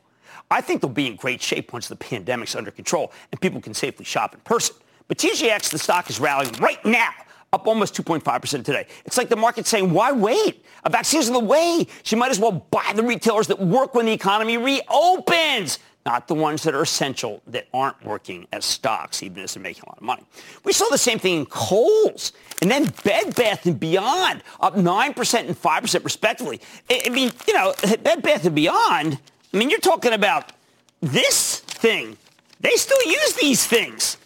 [0.51, 3.73] I think they'll be in great shape once the pandemic's under control and people can
[3.73, 4.75] safely shop in person.
[5.07, 7.11] But TJX, the stock is rallying right now
[7.53, 8.85] up almost 2.5% today.
[9.05, 10.65] It's like the market saying, why wait?
[10.83, 11.87] A vaccine's in the way.
[12.03, 16.35] She might as well buy the retailers that work when the economy reopens, not the
[16.35, 19.97] ones that are essential that aren't working as stocks, even as they're making a lot
[19.97, 20.23] of money.
[20.63, 25.39] We saw the same thing in Kohl's and then Bed Bath & Beyond up 9%
[25.39, 26.61] and 5% respectively.
[26.89, 29.19] I mean, you know, Bed Bath & Beyond,
[29.55, 30.51] I mean, you're talking about
[30.99, 32.17] this thing.
[32.59, 34.17] They still use these things.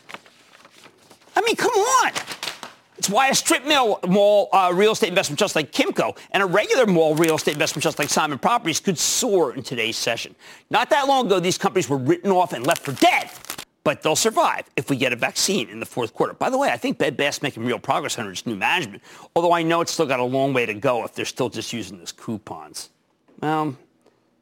[1.35, 2.13] I mean, come on.
[2.97, 6.47] It's why a strip mall, mall uh, real estate investment just like Kimco and a
[6.47, 10.33] regular mall real estate investment just like Simon Properties could soar in today's session.
[10.71, 13.29] Not that long ago, these companies were written off and left for dead.
[13.83, 16.33] but they'll survive if we get a vaccine in the fourth quarter.
[16.33, 19.01] By the way, I think Bed Bath's making real progress under its new management,
[19.35, 21.71] although I know it's still got a long way to go if they're still just
[21.71, 22.89] using those coupons.
[23.41, 23.75] Well,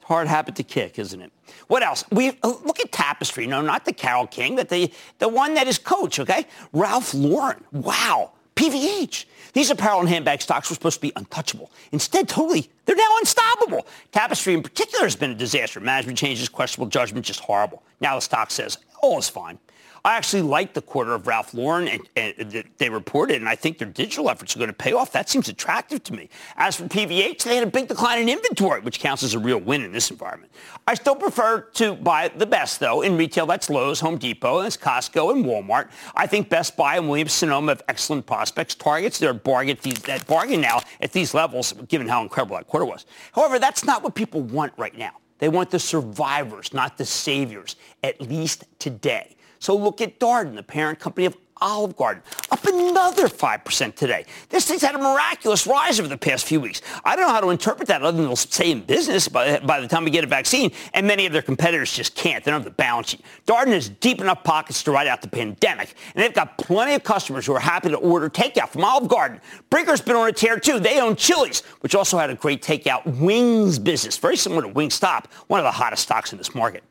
[0.08, 1.32] hard habit to kick, isn't it?
[1.68, 2.06] What else?
[2.12, 3.46] We uh, look at Tapestry.
[3.46, 6.20] No, not the Carole King, but the the one that is Coach.
[6.20, 7.64] Okay, Ralph Lauren.
[7.72, 8.32] Wow.
[8.56, 9.26] PVH.
[9.54, 11.70] These apparel and handbag stocks were supposed to be untouchable.
[11.92, 13.86] Instead, totally, they're now unstoppable.
[14.12, 15.80] Tapestry in particular has been a disaster.
[15.80, 17.84] Management changes, questionable judgment, just horrible.
[18.02, 19.60] Now the stock says, all is fine.
[20.04, 23.78] I actually like the quarter of Ralph Lauren and, and, they reported, and I think
[23.78, 25.12] their digital efforts are going to pay off.
[25.12, 26.30] That seems attractive to me.
[26.56, 29.60] As for PVH, they had a big decline in inventory, which counts as a real
[29.60, 30.52] win in this environment.
[30.88, 33.02] I still prefer to buy the best, though.
[33.02, 35.90] In retail, that's Lowe's, Home Depot, that's Costco, and Walmart.
[36.16, 38.76] I think Best Buy and Williams-Sonoma have excellent prospects.
[38.76, 43.06] Targets, they're bargain, that bargain now at these levels, given how incredible that quarter was.
[43.34, 45.12] However, that's not what people want right now.
[45.40, 49.36] They want the survivors, not the saviors, at least today.
[49.60, 54.26] So look at Darden, the parent company of Olive Garden, up another 5% today.
[54.50, 56.82] This thing's had a miraculous rise over the past few weeks.
[57.04, 59.82] I don't know how to interpret that other than they'll stay in business by, by
[59.82, 62.44] the time we get a vaccine, and many of their competitors just can't.
[62.44, 63.22] They don't have the balance sheet.
[63.46, 67.04] Darden has deep enough pockets to ride out the pandemic, and they've got plenty of
[67.04, 69.42] customers who are happy to order takeout from Olive Garden.
[69.70, 70.80] Brinker's been on a tear too.
[70.80, 75.26] They own Chili's, which also had a great takeout wings business, very similar to Wingstop,
[75.48, 76.84] one of the hottest stocks in this market.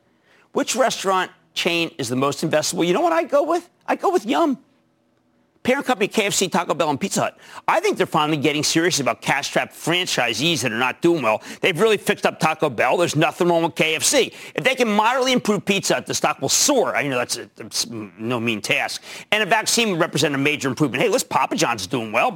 [0.52, 3.69] Which restaurant chain is the most investable, you know what I go with?
[3.87, 4.59] I go with Yum
[5.66, 7.38] parent company KFC, Taco Bell, and Pizza Hut.
[7.66, 11.42] I think they're finally getting serious about cash-strapped franchisees that are not doing well.
[11.61, 12.97] They've really fixed up Taco Bell.
[12.97, 14.33] There's nothing wrong with KFC.
[14.55, 16.95] If they can moderately improve Pizza Hut, the stock will soar.
[16.95, 19.03] I know that's, a, that's no mean task.
[19.33, 21.03] And a vaccine would represent a major improvement.
[21.03, 22.31] Hey, listen, Papa John's is doing well.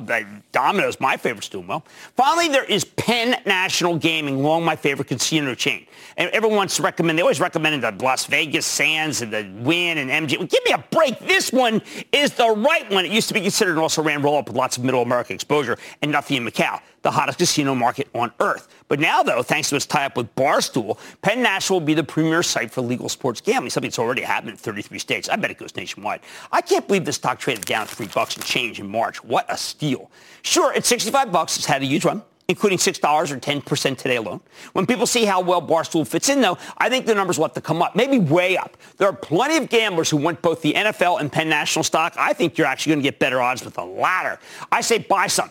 [0.50, 1.84] Domino's, my favorite's doing well.
[2.16, 5.86] Finally, there is Penn National Gaming, long my favorite casino chain.
[6.16, 10.38] And everyone's recommend, they always recommended the Las Vegas Sands and the Wynn and MG.
[10.38, 11.18] Well, give me a break.
[11.20, 11.82] This one
[12.12, 13.04] is the right one.
[13.04, 16.10] It used to be considered an also-ran roll-up with lots of middle America exposure and
[16.10, 18.68] nothing in Macau, the hottest casino market on earth.
[18.88, 22.42] But now, though, thanks to its tie-up with Barstool, Penn National will be the premier
[22.42, 25.28] site for legal sports gambling, something that's already happened in 33 states.
[25.28, 26.20] I bet it goes nationwide.
[26.50, 29.22] I can't believe the stock traded down three bucks and change in March.
[29.22, 30.10] What a steal.
[30.42, 34.40] Sure, at 65 bucks, it's had a huge run including $6 or 10% today alone.
[34.72, 37.54] When people see how well Barstool fits in, though, I think the numbers will have
[37.54, 38.76] to come up, maybe way up.
[38.98, 42.14] There are plenty of gamblers who want both the NFL and Penn National stock.
[42.18, 44.38] I think you're actually going to get better odds with the latter.
[44.70, 45.50] I say buy some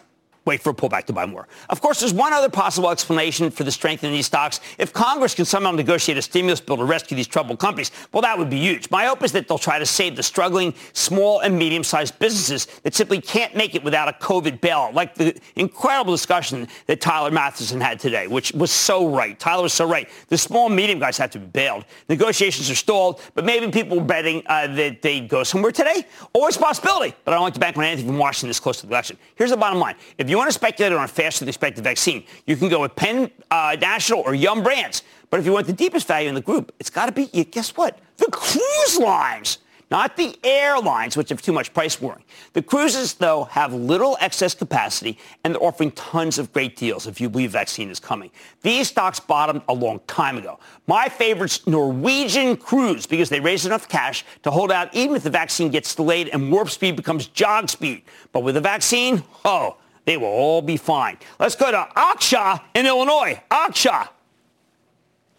[0.50, 1.48] wait for a pullback to buy more.
[1.70, 4.60] Of course, there's one other possible explanation for the strength in these stocks.
[4.80, 8.38] If Congress can somehow negotiate a stimulus bill to rescue these troubled companies, well, that
[8.38, 8.90] would be huge.
[8.90, 12.96] My hope is that they'll try to save the struggling small and medium-sized businesses that
[12.96, 17.80] simply can't make it without a COVID bailout, like the incredible discussion that Tyler Mathisen
[17.80, 19.38] had today, which was so right.
[19.38, 20.10] Tyler was so right.
[20.30, 21.86] The small and medium guys have to be bailed.
[22.10, 26.08] Negotiations are stalled, but maybe people are betting uh, that they go somewhere today.
[26.34, 28.88] Always possibility, but I don't like to bank on anything from Washington this close to
[28.88, 29.18] the election.
[29.36, 29.96] Here's the bottom line.
[30.18, 32.96] If you want to speculate on a faster than expected vaccine, you can go with
[32.96, 35.04] Penn uh, National or Yum Brands.
[35.30, 37.76] But if you want the deepest value in the group, it's got to be, guess
[37.78, 38.00] what?
[38.18, 39.60] The cruise lines
[39.92, 42.24] not the airlines, which have too much price warning.
[42.54, 47.20] The cruises, though, have little excess capacity, and they're offering tons of great deals if
[47.20, 48.30] you believe vaccine is coming.
[48.62, 50.60] These stocks bottomed a long time ago.
[50.86, 55.30] My favorite's Norwegian Cruise because they raise enough cash to hold out even if the
[55.30, 58.04] vaccine gets delayed and warp speed becomes jog speed.
[58.32, 61.18] But with the vaccine, oh, they will all be fine.
[61.40, 63.42] Let's go to Aksha in Illinois.
[63.52, 64.10] Aksha.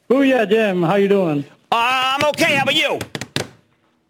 [0.09, 0.83] Oh, yeah, Jim.
[0.83, 1.45] How you doing?
[1.73, 2.57] I'm okay.
[2.57, 2.99] How about you?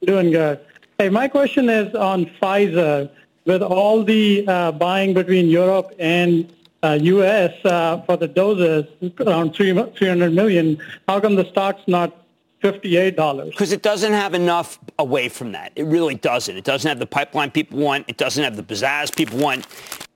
[0.05, 0.61] Doing good.
[0.99, 3.11] Hey, my question is on Pfizer.
[3.47, 7.53] With all the uh, buying between Europe and uh, U.S.
[7.65, 8.85] Uh, for the doses,
[9.21, 12.20] around 300 million, how come the stock's not
[12.63, 13.51] $58?
[13.51, 15.73] Because it doesn't have enough away from that.
[15.77, 16.57] It really doesn't.
[16.57, 18.05] It doesn't have the pipeline people want.
[18.09, 19.67] It doesn't have the pizzazz people want.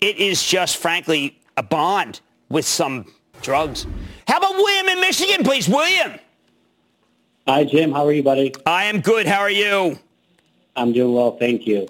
[0.00, 3.86] It is just, frankly, a bond with some drugs.
[4.28, 5.68] How about William in Michigan, please?
[5.68, 6.18] William.
[7.46, 7.92] Hi, Jim.
[7.92, 8.54] How are you, buddy?
[8.66, 9.26] I am good.
[9.26, 9.98] How are you?
[10.76, 11.88] I'm doing well, thank you.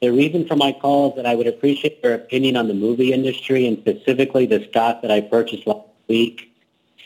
[0.00, 3.12] The reason for my call is that I would appreciate your opinion on the movie
[3.12, 6.50] industry and specifically the stock that I purchased last week,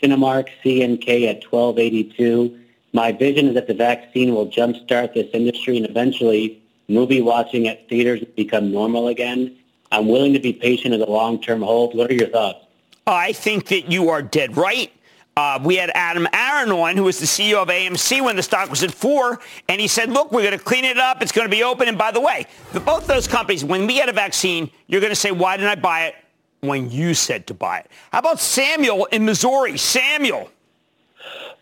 [0.00, 2.60] Cinemark CNK at 1282.
[2.94, 7.88] My vision is that the vaccine will jumpstart this industry and eventually movie watching at
[7.88, 9.56] theaters become normal again.
[9.90, 11.96] I'm willing to be patient as a long-term hold.
[11.96, 12.64] What are your thoughts?
[13.04, 14.92] I think that you are dead right.
[15.36, 18.70] Uh, we had Adam Aron on, who was the CEO of AMC when the stock
[18.70, 21.20] was at four, and he said, look, we're going to clean it up.
[21.20, 21.88] It's going to be open.
[21.88, 25.10] And by the way, the, both those companies, when we get a vaccine, you're going
[25.10, 26.14] to say, why didn't I buy it
[26.60, 27.90] when you said to buy it?
[28.12, 29.76] How about Samuel in Missouri?
[29.76, 30.48] Samuel.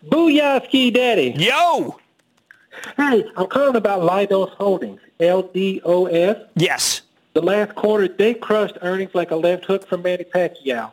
[0.06, 1.34] Booyah, Ski Daddy.
[1.36, 1.98] Yo.
[2.96, 6.36] Hey, I'm calling about Leidos Holdings, L-D-O-S.
[6.56, 7.02] Yes.
[7.34, 10.90] The last quarter, they crushed earnings like a left hook from Manny Pacquiao.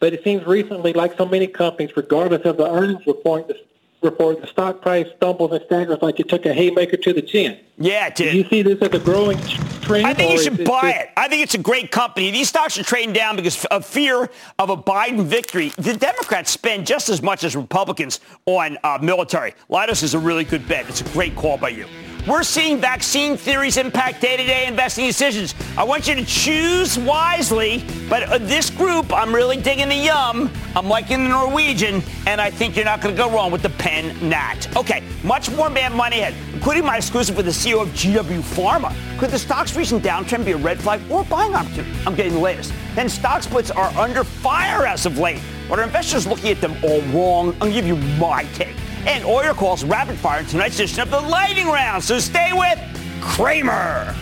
[0.00, 3.60] But it seems recently, like so many companies, regardless of the earnings report, the,
[4.06, 7.58] report, the stock price stumbles and staggers like it took a haymaker to the chin.
[7.78, 8.32] Yeah, it did.
[8.32, 9.38] Do you see this as a growing
[9.82, 10.06] trend?
[10.06, 11.10] I think you should buy it.
[11.16, 12.30] I think it's a great company.
[12.30, 15.68] These stocks are trading down because of fear of a Biden victory.
[15.76, 19.54] The Democrats spend just as much as Republicans on uh, military.
[19.68, 20.88] Leidos is a really good bet.
[20.88, 21.86] It's a great call by you.
[22.26, 25.54] We're seeing vaccine theories impact day-to-day investing decisions.
[25.78, 30.50] I want you to choose wisely, but uh, this group, I'm really digging the yum.
[30.74, 33.70] I'm liking the Norwegian, and I think you're not going to go wrong with the
[33.70, 34.66] Penn Nat.
[34.76, 38.92] Okay, much more Mad Money ahead, including my exclusive with the CEO of GW Pharma.
[39.20, 41.96] Could the stock's recent downtrend be a red flag or a buying opportunity?
[42.08, 42.72] I'm getting the latest.
[42.96, 45.40] Then stock splits are under fire as of late.
[45.68, 47.56] But are investors looking at them all wrong?
[47.60, 48.74] I'll give you my take.
[49.06, 52.02] And your calls rapid fire in tonight's edition of the Lightning Round.
[52.02, 52.78] So stay with
[53.20, 54.14] Cramer.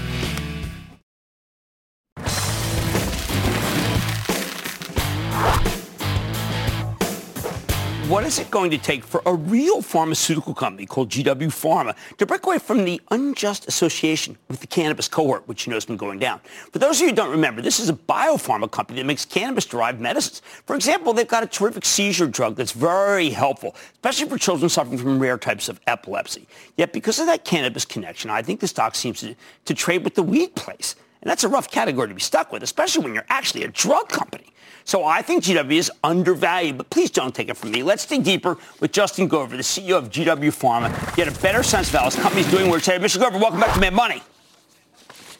[8.09, 12.27] What is it going to take for a real pharmaceutical company called GW Pharma to
[12.27, 15.97] break away from the unjust association with the cannabis cohort, which you know has been
[15.97, 16.41] going down?
[16.71, 20.03] For those of you who don't remember, this is a biopharma company that makes cannabis-derived
[20.03, 20.43] medicines.
[20.67, 24.99] For example, they've got a terrific seizure drug that's very helpful, especially for children suffering
[24.99, 26.47] from rare types of epilepsy.
[26.77, 30.15] Yet because of that cannabis connection, I think the stock seems to, to trade with
[30.15, 30.95] the weed place.
[31.23, 34.11] And that's a rough category to be stuck with, especially when you're actually a drug
[34.11, 34.54] company.
[34.85, 37.83] So I think GW is undervalued, but please don't take it from me.
[37.83, 41.89] Let's dig deeper with Justin Gover, the CEO of GW Pharma, get a better sense
[41.89, 43.03] of how his company's doing where it's headed.
[43.03, 43.19] Mr.
[43.19, 44.23] Gover, welcome back to Mad Money.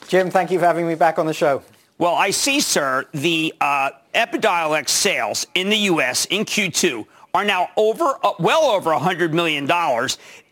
[0.07, 1.61] Jim, thank you for having me back on the show.
[1.97, 6.25] Well, I see, sir, the uh, Epidiolex sales in the U.S.
[6.25, 9.69] in Q2 are now over, uh, well over $100 million.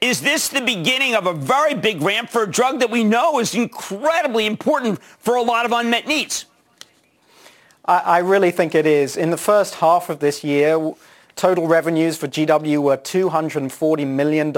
[0.01, 3.39] Is this the beginning of a very big ramp for a drug that we know
[3.39, 6.45] is incredibly important for a lot of unmet needs?
[7.85, 9.17] I, really think it is.
[9.17, 10.93] In the first half of this year,
[11.35, 14.55] total revenues for GW were $240 million.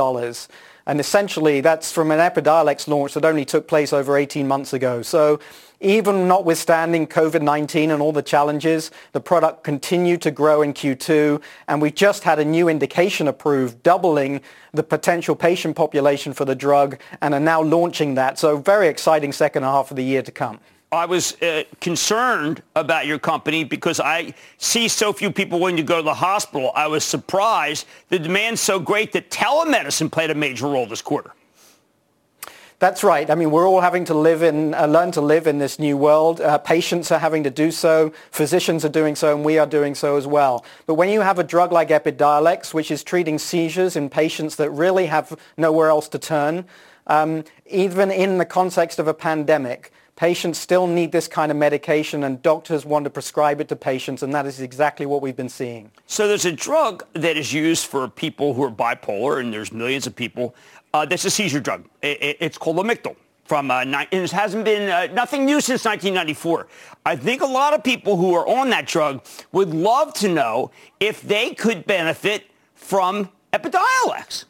[0.88, 5.02] And essentially, that's from an Epidiolex launch that only took place over 18 months ago.
[5.02, 5.40] So
[5.82, 11.42] even notwithstanding COVID-19 and all the challenges, the product continued to grow in Q2.
[11.68, 16.56] And we just had a new indication approved, doubling the potential patient population for the
[16.56, 18.38] drug, and are now launching that.
[18.38, 20.60] So very exciting second half of the year to come.
[20.95, 25.84] I was uh, concerned about your company because I see so few people when you
[25.84, 26.71] go to the hospital.
[26.75, 31.34] I was surprised the demand's so great that telemedicine played a major role this quarter.
[32.77, 33.29] That's right.
[33.29, 35.95] I mean, we're all having to live in, uh, learn to live in this new
[35.95, 36.41] world.
[36.41, 38.12] Uh, patients are having to do so.
[38.31, 40.65] Physicians are doing so, and we are doing so as well.
[40.86, 44.69] But when you have a drug like Epidiolex, which is treating seizures in patients that
[44.71, 46.65] really have nowhere else to turn,
[47.08, 52.23] um, even in the context of a pandemic, patients still need this kind of medication,
[52.23, 55.49] and doctors want to prescribe it to patients, and that is exactly what we've been
[55.49, 55.91] seeing.
[56.08, 60.08] So there's a drug that is used for people who are bipolar, and there's millions
[60.08, 60.56] of people.
[60.93, 61.86] Uh, that's a seizure drug.
[62.01, 63.15] It, it, it's called Lamictal.
[63.45, 66.65] From uh, and it hasn't been uh, nothing new since 1994.
[67.06, 70.71] I think a lot of people who are on that drug would love to know
[70.99, 74.45] if they could benefit from Epidiolex.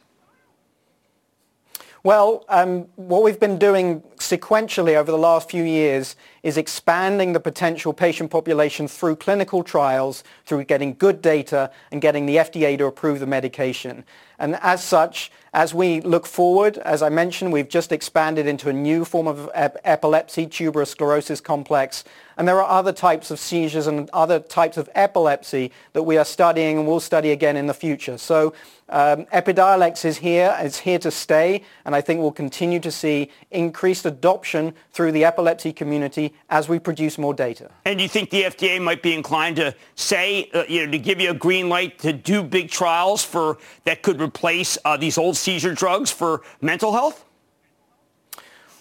[2.06, 6.14] Well, um, what we've been doing sequentially over the last few years
[6.44, 12.26] is expanding the potential patient population through clinical trials, through getting good data and getting
[12.26, 14.04] the FDA to approve the medication.
[14.38, 18.72] And as such, as we look forward, as I mentioned, we've just expanded into a
[18.72, 22.04] new form of ep- epilepsy, tuberous sclerosis complex.
[22.36, 26.24] And there are other types of seizures and other types of epilepsy that we are
[26.24, 28.18] studying and will study again in the future.
[28.18, 28.52] So
[28.90, 30.54] um, Epidiolex is here.
[30.60, 31.62] It's here to stay.
[31.86, 36.78] And I think we'll continue to see increased adoption through the epilepsy community as we
[36.78, 37.70] produce more data.
[37.86, 41.34] And you think the FDA might be inclined to say, uh, to give you a
[41.34, 46.10] green light to do big trials for that could replace uh, these old seizure drugs
[46.10, 47.24] for mental health?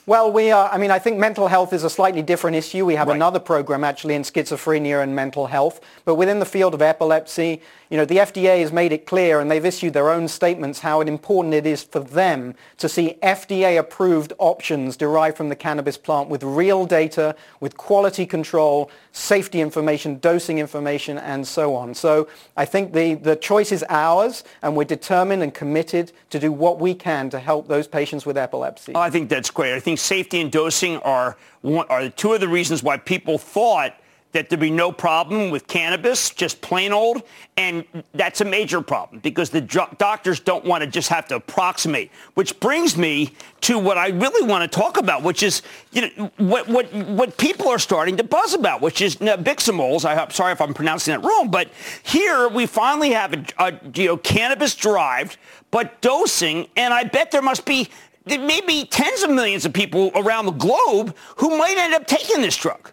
[0.07, 2.85] Well, we are, I mean, I think mental health is a slightly different issue.
[2.85, 3.15] We have Right.
[3.15, 5.81] another program actually in schizophrenia and mental health.
[6.05, 9.49] But within the field of epilepsy, you know, the FDA has made it clear and
[9.49, 14.33] they've issued their own statements how important it is for them to see FDA approved
[14.39, 20.57] options derived from the cannabis plant with real data, with quality control, safety information, dosing
[20.57, 21.93] information, and so on.
[21.93, 26.51] So I think the, the choice is ours and we're determined and committed to do
[26.51, 28.93] what we can to help those patients with epilepsy.
[28.95, 29.73] Oh, I think that's great.
[29.73, 33.95] I think safety and dosing are one, are two of the reasons why people thought
[34.35, 37.23] that there be no problem with cannabis, just plain old,
[37.57, 42.11] and that's a major problem because the doctors don't want to just have to approximate.
[42.33, 45.61] Which brings me to what I really want to talk about, which is
[45.91, 50.05] you know what what what people are starting to buzz about, which is nabiximols.
[50.05, 51.69] I'm sorry if I'm pronouncing that wrong, but
[52.03, 55.37] here we finally have a, a you know cannabis derived
[55.71, 57.89] but dosing, and I bet there must be
[58.25, 62.55] maybe tens of millions of people around the globe who might end up taking this
[62.55, 62.91] drug.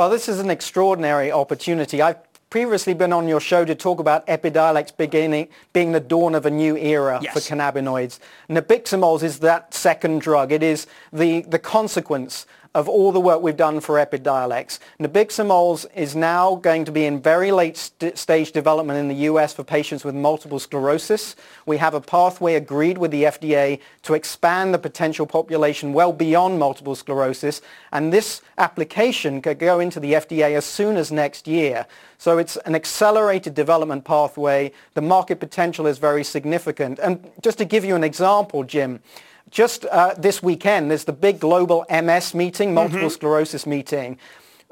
[0.00, 2.00] Well, this is an extraordinary opportunity.
[2.00, 2.16] I've
[2.48, 6.50] previously been on your show to talk about Epidiolex beginning, being the dawn of a
[6.50, 7.34] new era yes.
[7.34, 8.18] for cannabinoids.
[8.48, 10.52] Nabiximols is that second drug.
[10.52, 14.78] It is the, the consequence of all the work we've done for Epidiolex.
[15.00, 19.52] Nabiximols is now going to be in very late st- stage development in the US
[19.52, 21.34] for patients with multiple sclerosis.
[21.66, 26.60] We have a pathway agreed with the FDA to expand the potential population well beyond
[26.60, 27.60] multiple sclerosis,
[27.92, 31.86] and this application could go into the FDA as soon as next year.
[32.18, 34.72] So it's an accelerated development pathway.
[34.94, 36.98] The market potential is very significant.
[37.00, 39.00] And just to give you an example, Jim,
[39.50, 43.08] just uh, this weekend, there's the big global MS meeting, multiple mm-hmm.
[43.08, 44.18] sclerosis meeting.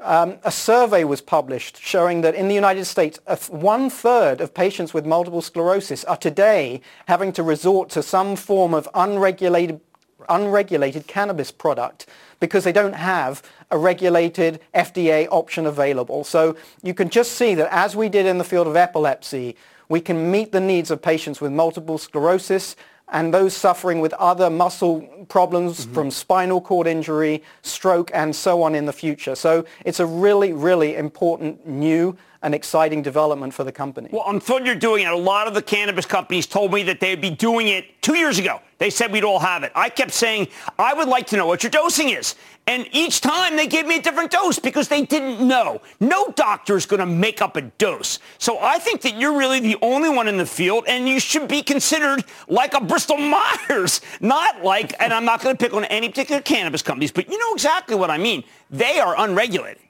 [0.01, 3.19] Um, a survey was published showing that in the United States,
[3.49, 8.73] one third of patients with multiple sclerosis are today having to resort to some form
[8.73, 9.81] of unregulated,
[10.29, 12.05] unregulated cannabis product
[12.39, 16.23] because they don't have a regulated FDA option available.
[16.23, 19.57] So you can just see that as we did in the field of epilepsy,
[19.89, 22.77] we can meet the needs of patients with multiple sclerosis
[23.11, 25.93] and those suffering with other muscle problems mm-hmm.
[25.93, 29.35] from spinal cord injury, stroke, and so on in the future.
[29.35, 34.09] So it's a really, really important new and exciting development for the company.
[34.11, 35.11] Well, I'm thrilled you're doing it.
[35.11, 38.39] A lot of the cannabis companies told me that they'd be doing it two years
[38.39, 38.61] ago.
[38.77, 39.73] They said we'd all have it.
[39.75, 42.35] I kept saying, I would like to know what your dosing is.
[42.65, 45.81] And each time they gave me a different dose because they didn't know.
[45.99, 48.19] No doctor is going to make up a dose.
[48.37, 51.49] So I think that you're really the only one in the field and you should
[51.49, 55.83] be considered like a Bristol Myers, not like, and I'm not going to pick on
[55.85, 58.45] any particular cannabis companies, but you know exactly what I mean.
[58.69, 59.81] They are unregulated.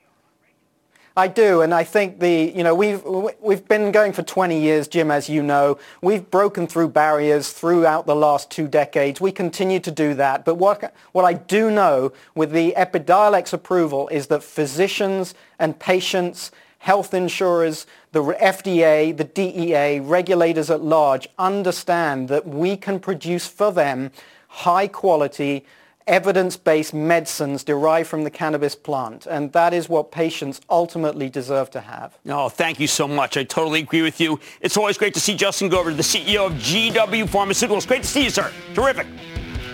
[1.17, 4.87] I do, and I think the you know we've we've been going for 20 years,
[4.87, 5.77] Jim, as you know.
[6.01, 9.19] We've broken through barriers throughout the last two decades.
[9.19, 10.45] We continue to do that.
[10.45, 16.51] But what what I do know with the Epidiolex approval is that physicians and patients,
[16.79, 23.71] health insurers, the FDA, the DEA, regulators at large understand that we can produce for
[23.71, 24.11] them
[24.47, 25.65] high quality
[26.09, 29.27] evidence-based medicines derived from the cannabis plant.
[29.27, 32.17] And that is what patients ultimately deserve to have.
[32.27, 33.37] Oh, thank you so much.
[33.37, 34.39] I totally agree with you.
[34.59, 37.87] It's always great to see Justin Gover, the CEO of GW Pharmaceuticals.
[37.87, 38.51] Great to see you, sir.
[38.73, 39.07] Terrific.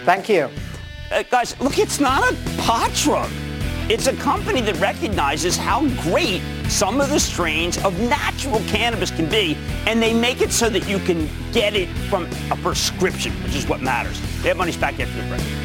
[0.04, 0.50] Thank you.
[1.12, 3.32] Uh, guys, look, it's not a pot drug.
[3.88, 9.30] It's a company that recognizes how great some of the strains of natural cannabis can
[9.30, 9.56] be,
[9.86, 13.68] and they make it so that you can get it from a prescription, which is
[13.68, 14.20] what matters.
[14.42, 15.65] They have money's back after the break.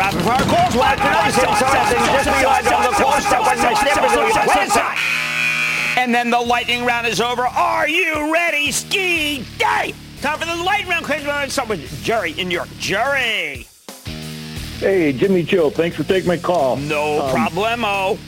[0.00, 0.14] round.
[0.14, 0.76] That's where rapid fire calls.
[0.76, 0.98] What
[5.98, 7.42] And then the lightning round is over.
[7.42, 8.72] Are you ready?
[8.72, 9.94] Ski day.
[10.20, 11.06] Time for the lightning round.
[11.08, 12.68] Let's start with Jerry in New York.
[12.78, 13.66] Jerry.
[14.78, 15.68] Hey, Jimmy Joe.
[15.68, 16.76] Thanks for taking my call.
[16.76, 18.18] No um, problemo.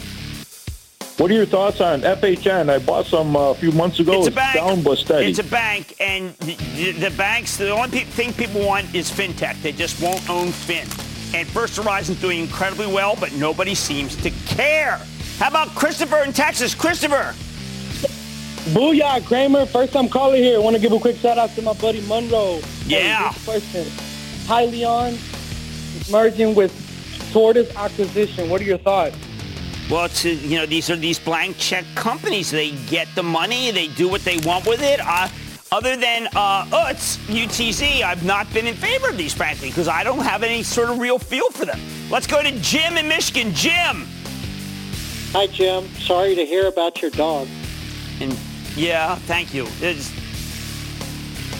[1.19, 2.69] What are your thoughts on FHN?
[2.69, 4.19] I bought some uh, a few months ago.
[4.19, 4.55] It's a bank.
[4.57, 5.31] down but steady.
[5.31, 9.61] It's a bank, and the, the banks, the only pe- thing people want is fintech.
[9.63, 10.89] They just won't own fin.
[11.35, 15.01] And First Horizon's doing incredibly well, but nobody seems to care.
[15.39, 16.75] How about Christopher in Texas?
[16.75, 17.35] Christopher.
[18.71, 19.67] Booyah, Cramer.
[19.67, 20.57] First time caller here.
[20.57, 22.61] I want to give a quick shout out to my buddy Monroe.
[22.87, 23.33] Yeah.
[23.33, 23.85] Hey, question.
[24.47, 26.73] Hyliion merging with
[27.33, 28.51] Tortoise Acquisition.
[28.51, 29.17] What are your thoughts?
[29.91, 32.51] Well, it's, you know, these are these blank check companies.
[32.51, 33.71] They get the money.
[33.71, 35.01] They do what they want with it.
[35.01, 35.29] Uh,
[35.73, 39.89] other than, uh, oh, it's UTZ, I've not been in favor of these, frankly, because
[39.89, 41.81] I don't have any sort of real feel for them.
[42.11, 43.53] Let's go to Jim in Michigan.
[43.55, 44.07] Jim.
[45.33, 45.89] Hi, Jim.
[45.99, 47.49] Sorry to hear about your dog.
[48.21, 48.39] And
[48.77, 49.67] Yeah, thank you.
[49.81, 50.13] It's,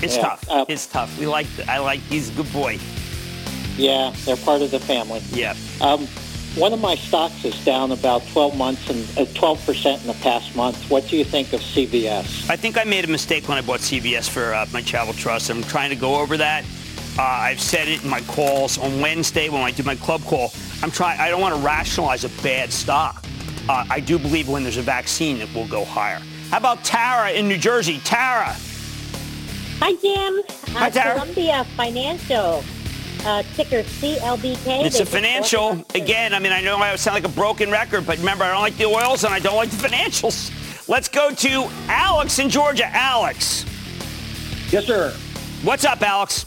[0.03, 0.45] it's Yeah, tough.
[0.51, 1.19] uh, it's tough.
[1.19, 1.47] We like.
[1.67, 2.01] I like.
[2.01, 2.79] He's a good boy.
[3.77, 5.23] Yeah, they're part of the family.
[5.31, 5.55] Yeah.
[5.81, 6.07] Um,
[6.57, 10.55] one of my stocks is down about 12 months and uh, 12% in the past
[10.55, 10.91] month.
[10.91, 12.51] What do you think of CVS?
[12.51, 15.51] I think I made a mistake when I bought CVS for uh, my travel trust.
[15.51, 16.65] I'm trying to go over that.
[17.19, 20.53] Uh, I've said it in my calls on Wednesday when I do my club call.
[20.83, 21.21] I'm trying.
[21.21, 23.25] I don't want to rationalize a bad stock.
[23.69, 26.21] Uh, I do believe when there's a vaccine, it will go higher.
[26.51, 28.01] How about Tara in New Jersey?
[28.05, 28.57] Tara.
[29.79, 30.43] Hi, Jim.
[30.75, 31.21] Hi, uh, Tara.
[31.21, 32.65] Columbia Financial,
[33.25, 34.85] uh, ticker CLBK.
[34.85, 35.85] It's They a financial.
[35.95, 38.63] Again, I mean, I know I sound like a broken record, but remember, I don't
[38.63, 40.51] like the oils and I don't like the financials.
[40.89, 42.87] Let's go to Alex in Georgia.
[42.87, 43.65] Alex.
[44.71, 45.15] Yes, sir.
[45.63, 46.47] What's up, Alex?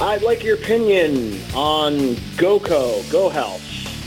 [0.00, 1.92] I'd like your opinion on
[2.36, 3.62] GoCo, Go Health.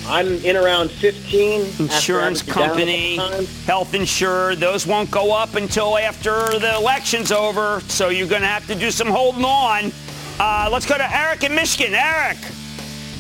[0.06, 1.62] I'm in around 15.
[1.80, 3.66] Insurance company, a couple times.
[3.66, 7.80] health insurer, those won't go up until after the election's over.
[7.82, 9.92] So you're going to have to do some holding on.
[10.40, 11.94] Uh, let's go to Eric in Michigan.
[11.94, 12.38] Eric.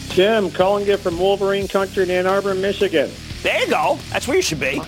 [0.09, 3.09] Jim, calling you from Wolverine Country in Ann Arbor, Michigan.
[3.41, 3.97] There you go.
[4.09, 4.81] That's where you should be.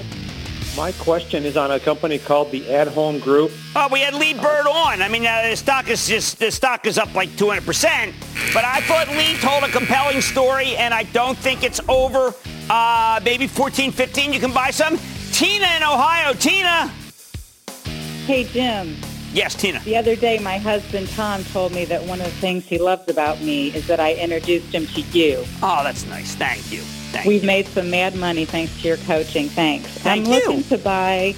[0.78, 3.52] My question is on a company called the At Home Group.
[3.76, 5.02] Oh, we had Lee Bird on.
[5.02, 8.14] I mean, uh, the stock is just the stock is up like 200 percent.
[8.54, 12.34] But I thought Lee told a compelling story, and I don't think it's over.
[12.70, 14.34] Uh, maybe 14, 15.
[14.34, 14.98] You can buy some.
[15.32, 16.34] Tina in Ohio.
[16.34, 16.88] Tina.
[18.26, 18.98] Hey, Jim.
[19.36, 19.82] Yes, Tina.
[19.82, 23.10] The other day, my husband Tom told me that one of the things he loves
[23.10, 25.44] about me is that I introduced him to you.
[25.62, 26.36] Oh, that's nice.
[26.36, 26.80] Thank you.
[27.12, 29.50] Thank We've made some mad money thanks to your coaching.
[29.50, 29.90] Thanks.
[29.90, 30.40] Thank I'm you.
[30.40, 31.36] looking to buy.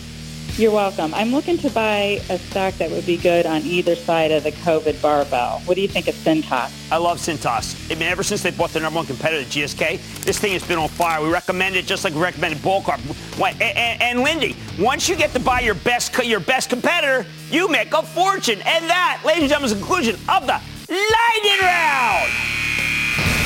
[0.58, 1.14] You're welcome.
[1.14, 4.52] I'm looking to buy a stock that would be good on either side of the
[4.52, 5.60] COVID barbell.
[5.66, 6.72] What do you think of Cintas?
[6.92, 7.76] I love Cintas.
[7.92, 10.80] I mean, ever since they bought their number one competitor, G&K, this thing has been
[10.80, 11.22] on fire.
[11.24, 13.00] We recommend it just like we recommended Bullcarp.
[13.38, 16.72] Why- And, and, and Linde, once you get to buy your best co- your best
[16.72, 18.60] competitor, you make a fortune.
[18.66, 22.32] And that, ladies and gentlemen, is the conclusion of the Lightning Round.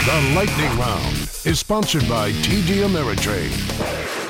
[0.06, 4.30] The Lightning Round is sponsored by TD Ameritrade.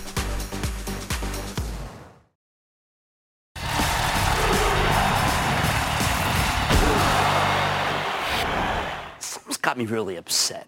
[9.71, 10.67] got me really upset.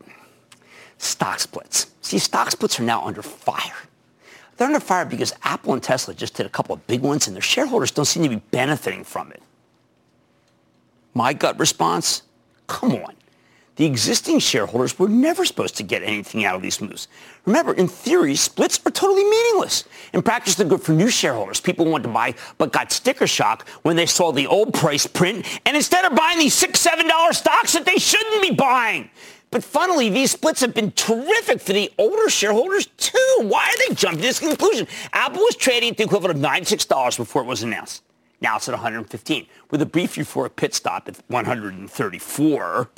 [0.97, 1.87] Stock splits.
[1.99, 3.75] See, stock splits are now under fire.
[4.55, 7.35] They're under fire because Apple and Tesla just did a couple of big ones, and
[7.35, 9.43] their shareholders don't seem to be benefiting from it.
[11.13, 12.21] My gut response?
[12.67, 13.13] Come on.
[13.75, 17.07] The existing shareholders were never supposed to get anything out of these moves.
[17.45, 19.85] Remember, in theory, splits are totally meaningless.
[20.13, 21.59] In practice, they're good for new shareholders.
[21.59, 25.47] People want to buy but got sticker shock when they saw the old price print,
[25.65, 29.09] and instead of buying these six, seven dollar stocks that they shouldn't be buying.
[29.49, 33.37] But funnily, these splits have been terrific for the older shareholders too.
[33.41, 34.87] Why are they jumping to this conclusion?
[35.13, 38.03] Apple was trading at the equivalent of $96 before it was announced.
[38.41, 42.89] Now it's at 115, with a brief euphoric pit stop at 134.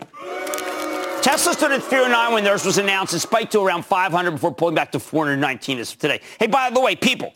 [1.26, 4.76] Tesla stood at 309 when theirs was announced and spiked to around 500 before pulling
[4.76, 6.22] back to 419 as of today.
[6.40, 7.34] Hey, by the way, people,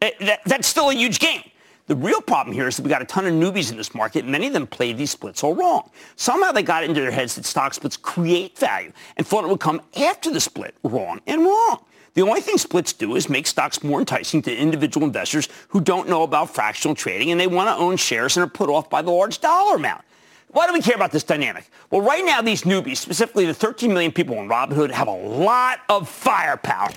[0.00, 1.42] eh, that, that's still a huge gain.
[1.88, 4.24] The real problem here is that we got a ton of newbies in this market.
[4.24, 5.90] Many of them played these splits all wrong.
[6.14, 9.48] Somehow they got it into their heads that stock splits create value and thought it
[9.48, 10.76] would come after the split.
[10.84, 11.84] Wrong and wrong.
[12.14, 16.08] The only thing splits do is make stocks more enticing to individual investors who don't
[16.08, 19.02] know about fractional trading and they want to own shares and are put off by
[19.02, 20.04] the large dollar amount.
[20.52, 21.68] Why do we care about this dynamic?
[21.90, 25.80] Well, right now, these newbies, specifically the 13 million people in Robinhood, have a lot
[25.88, 26.90] of firepower.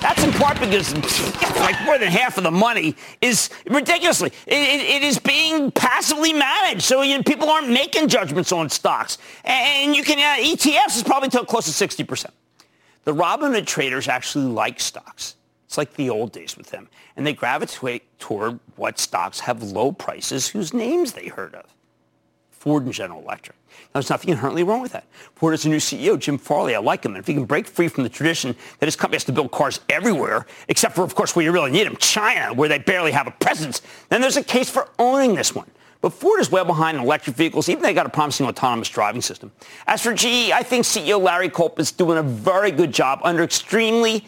[0.00, 0.94] That's in part because
[1.58, 4.28] like more than half of the money is ridiculously.
[4.46, 8.70] It, it, it is being passively managed, so you know, people aren't making judgments on
[8.70, 9.18] stocks.
[9.44, 12.34] And you can uh, ETFs is probably till close to 60 percent.
[13.02, 15.34] The Robinhood traders actually like stocks.
[15.66, 19.90] It's like the old days with them, and they gravitate toward what stocks have low
[19.90, 21.74] prices, whose names they heard of.
[22.58, 23.56] Ford and General Electric.
[23.68, 25.04] Now, there's nothing inherently wrong with that.
[25.34, 26.74] Ford has a new CEO, Jim Farley.
[26.74, 27.12] I like him.
[27.14, 29.50] And if he can break free from the tradition that his company has to build
[29.50, 33.12] cars everywhere, except for, of course, where you really need them, China, where they barely
[33.12, 35.70] have a presence, then there's a case for owning this one.
[36.00, 39.20] But Ford is well behind in electric vehicles, even they got a promising autonomous driving
[39.20, 39.50] system.
[39.86, 43.42] As for GE, I think CEO Larry Culp is doing a very good job under
[43.42, 44.24] extremely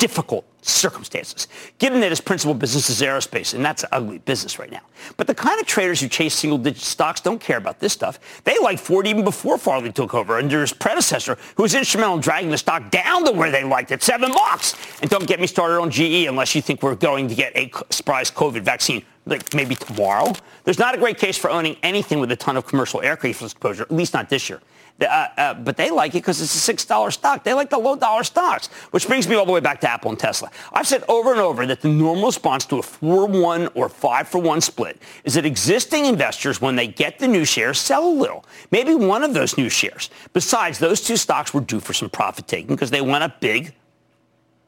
[0.00, 1.46] difficult circumstances,
[1.78, 4.80] given that his principal business is aerospace, and that's an ugly business right now.
[5.18, 8.18] But the kind of traders who chase single-digit stocks don't care about this stuff.
[8.44, 12.22] They liked Ford even before Farley took over under his predecessor, who was instrumental in
[12.22, 14.74] dragging the stock down to where they liked it, seven bucks.
[15.02, 17.70] And don't get me started on GE unless you think we're going to get a
[17.90, 20.32] surprise COVID vaccine like maybe tomorrow.
[20.64, 23.82] There's not a great case for owning anything with a ton of commercial aircraft exposure,
[23.82, 24.60] at least not this year.
[25.00, 27.44] Uh, uh, but they like it because it's a $6 stock.
[27.44, 30.10] They like the low dollar stocks, which brings me all the way back to Apple
[30.10, 30.50] and Tesla.
[30.72, 35.00] I've said over and over that the normal response to a 4-1 or 5-for-1 split
[35.24, 38.44] is that existing investors, when they get the new shares, sell a little.
[38.70, 40.10] Maybe one of those new shares.
[40.32, 43.74] Besides, those two stocks were due for some profit taking because they went up big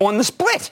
[0.01, 0.71] on the split.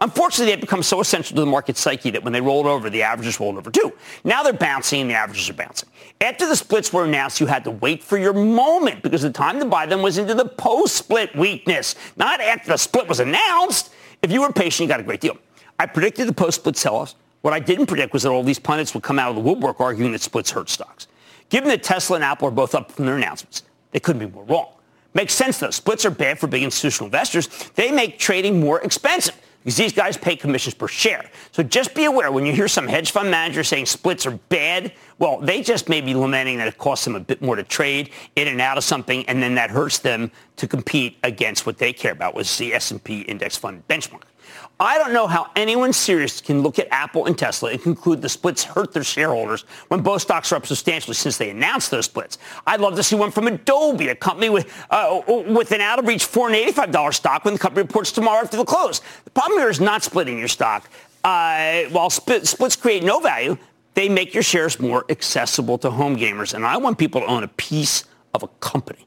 [0.00, 3.02] Unfortunately, they've become so essential to the market psyche that when they rolled over, the
[3.02, 3.92] averages rolled over too.
[4.24, 5.88] Now they're bouncing and the averages are bouncing.
[6.20, 9.58] After the splits were announced, you had to wait for your moment because the time
[9.60, 13.92] to buy them was into the post-split weakness, not after the split was announced.
[14.22, 15.36] If you were patient, you got a great deal.
[15.78, 17.14] I predicted the post-split sell-offs.
[17.42, 19.80] What I didn't predict was that all these pundits would come out of the woodwork
[19.80, 21.06] arguing that splits hurt stocks.
[21.50, 24.44] Given that Tesla and Apple are both up from their announcements, they couldn't be more
[24.44, 24.68] wrong.
[25.12, 25.70] Makes sense though.
[25.70, 27.48] Splits are bad for big institutional investors.
[27.74, 31.30] They make trading more expensive because these guys pay commissions per share.
[31.50, 34.92] So just be aware when you hear some hedge fund manager saying splits are bad,
[35.18, 38.10] well, they just may be lamenting that it costs them a bit more to trade
[38.36, 41.94] in and out of something, and then that hurts them to compete against what they
[41.94, 44.24] care about, which is the S&P index fund benchmark.
[44.80, 48.28] I don't know how anyone serious can look at Apple and Tesla and conclude the
[48.28, 52.38] splits hurt their shareholders when both stocks are up substantially since they announced those splits.
[52.66, 57.14] I'd love to see one from Adobe, a company with uh, with an out-of-reach $485
[57.14, 59.00] stock when the company reports tomorrow after the close.
[59.24, 60.90] The problem here is not splitting your stock.
[61.22, 63.56] Uh, while splits create no value,
[63.94, 66.52] they make your shares more accessible to home gamers.
[66.52, 68.04] And I want people to own a piece
[68.34, 69.06] of a company.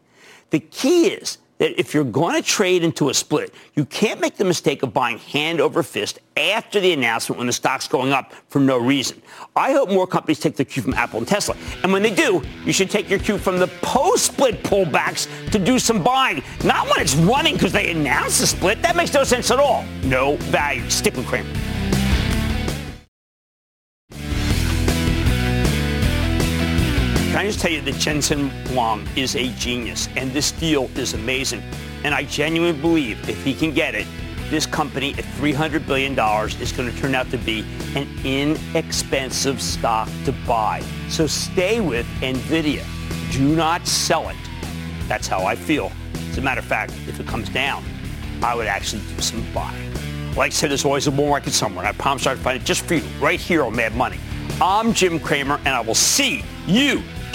[0.50, 4.36] The key is that if you're going to trade into a split, you can't make
[4.36, 8.34] the mistake of buying hand over fist after the announcement when the stock's going up
[8.50, 9.22] for no reason.
[9.56, 11.56] I hope more companies take their cue from Apple and Tesla.
[11.84, 15.80] And when they do, you should take your cue from the post-split pullbacks to do
[15.80, 16.44] some buying.
[16.64, 18.82] Not when it's running because they announced the split.
[18.82, 19.84] That makes no sense at all.
[20.04, 20.88] No value.
[20.90, 21.77] Stick with Cramer.
[27.38, 31.62] I just tell you that Jensen Huang is a genius, and this deal is amazing.
[32.04, 34.08] And I genuinely believe if he can get it,
[34.50, 36.14] this company at $300 billion
[36.60, 37.64] is going to turn out to be
[37.94, 40.82] an inexpensive stock to buy.
[41.10, 42.84] So stay with NVIDIA.
[43.32, 44.36] Do not sell it.
[45.08, 45.92] That's how I feel.
[46.32, 47.84] As a matter of fact, if it comes down,
[48.42, 49.94] I would actually do some buying.
[50.34, 51.86] Like I said, there's always a bull market somewhere.
[51.86, 54.18] I promise I'll find it just for you right here on Mad Money.
[54.60, 57.04] I'm Jim Cramer, and I will see you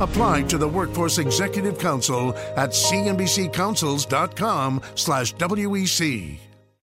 [0.00, 6.47] Apply to the Workforce Executive Council at cnbccouncils.com slash WEC.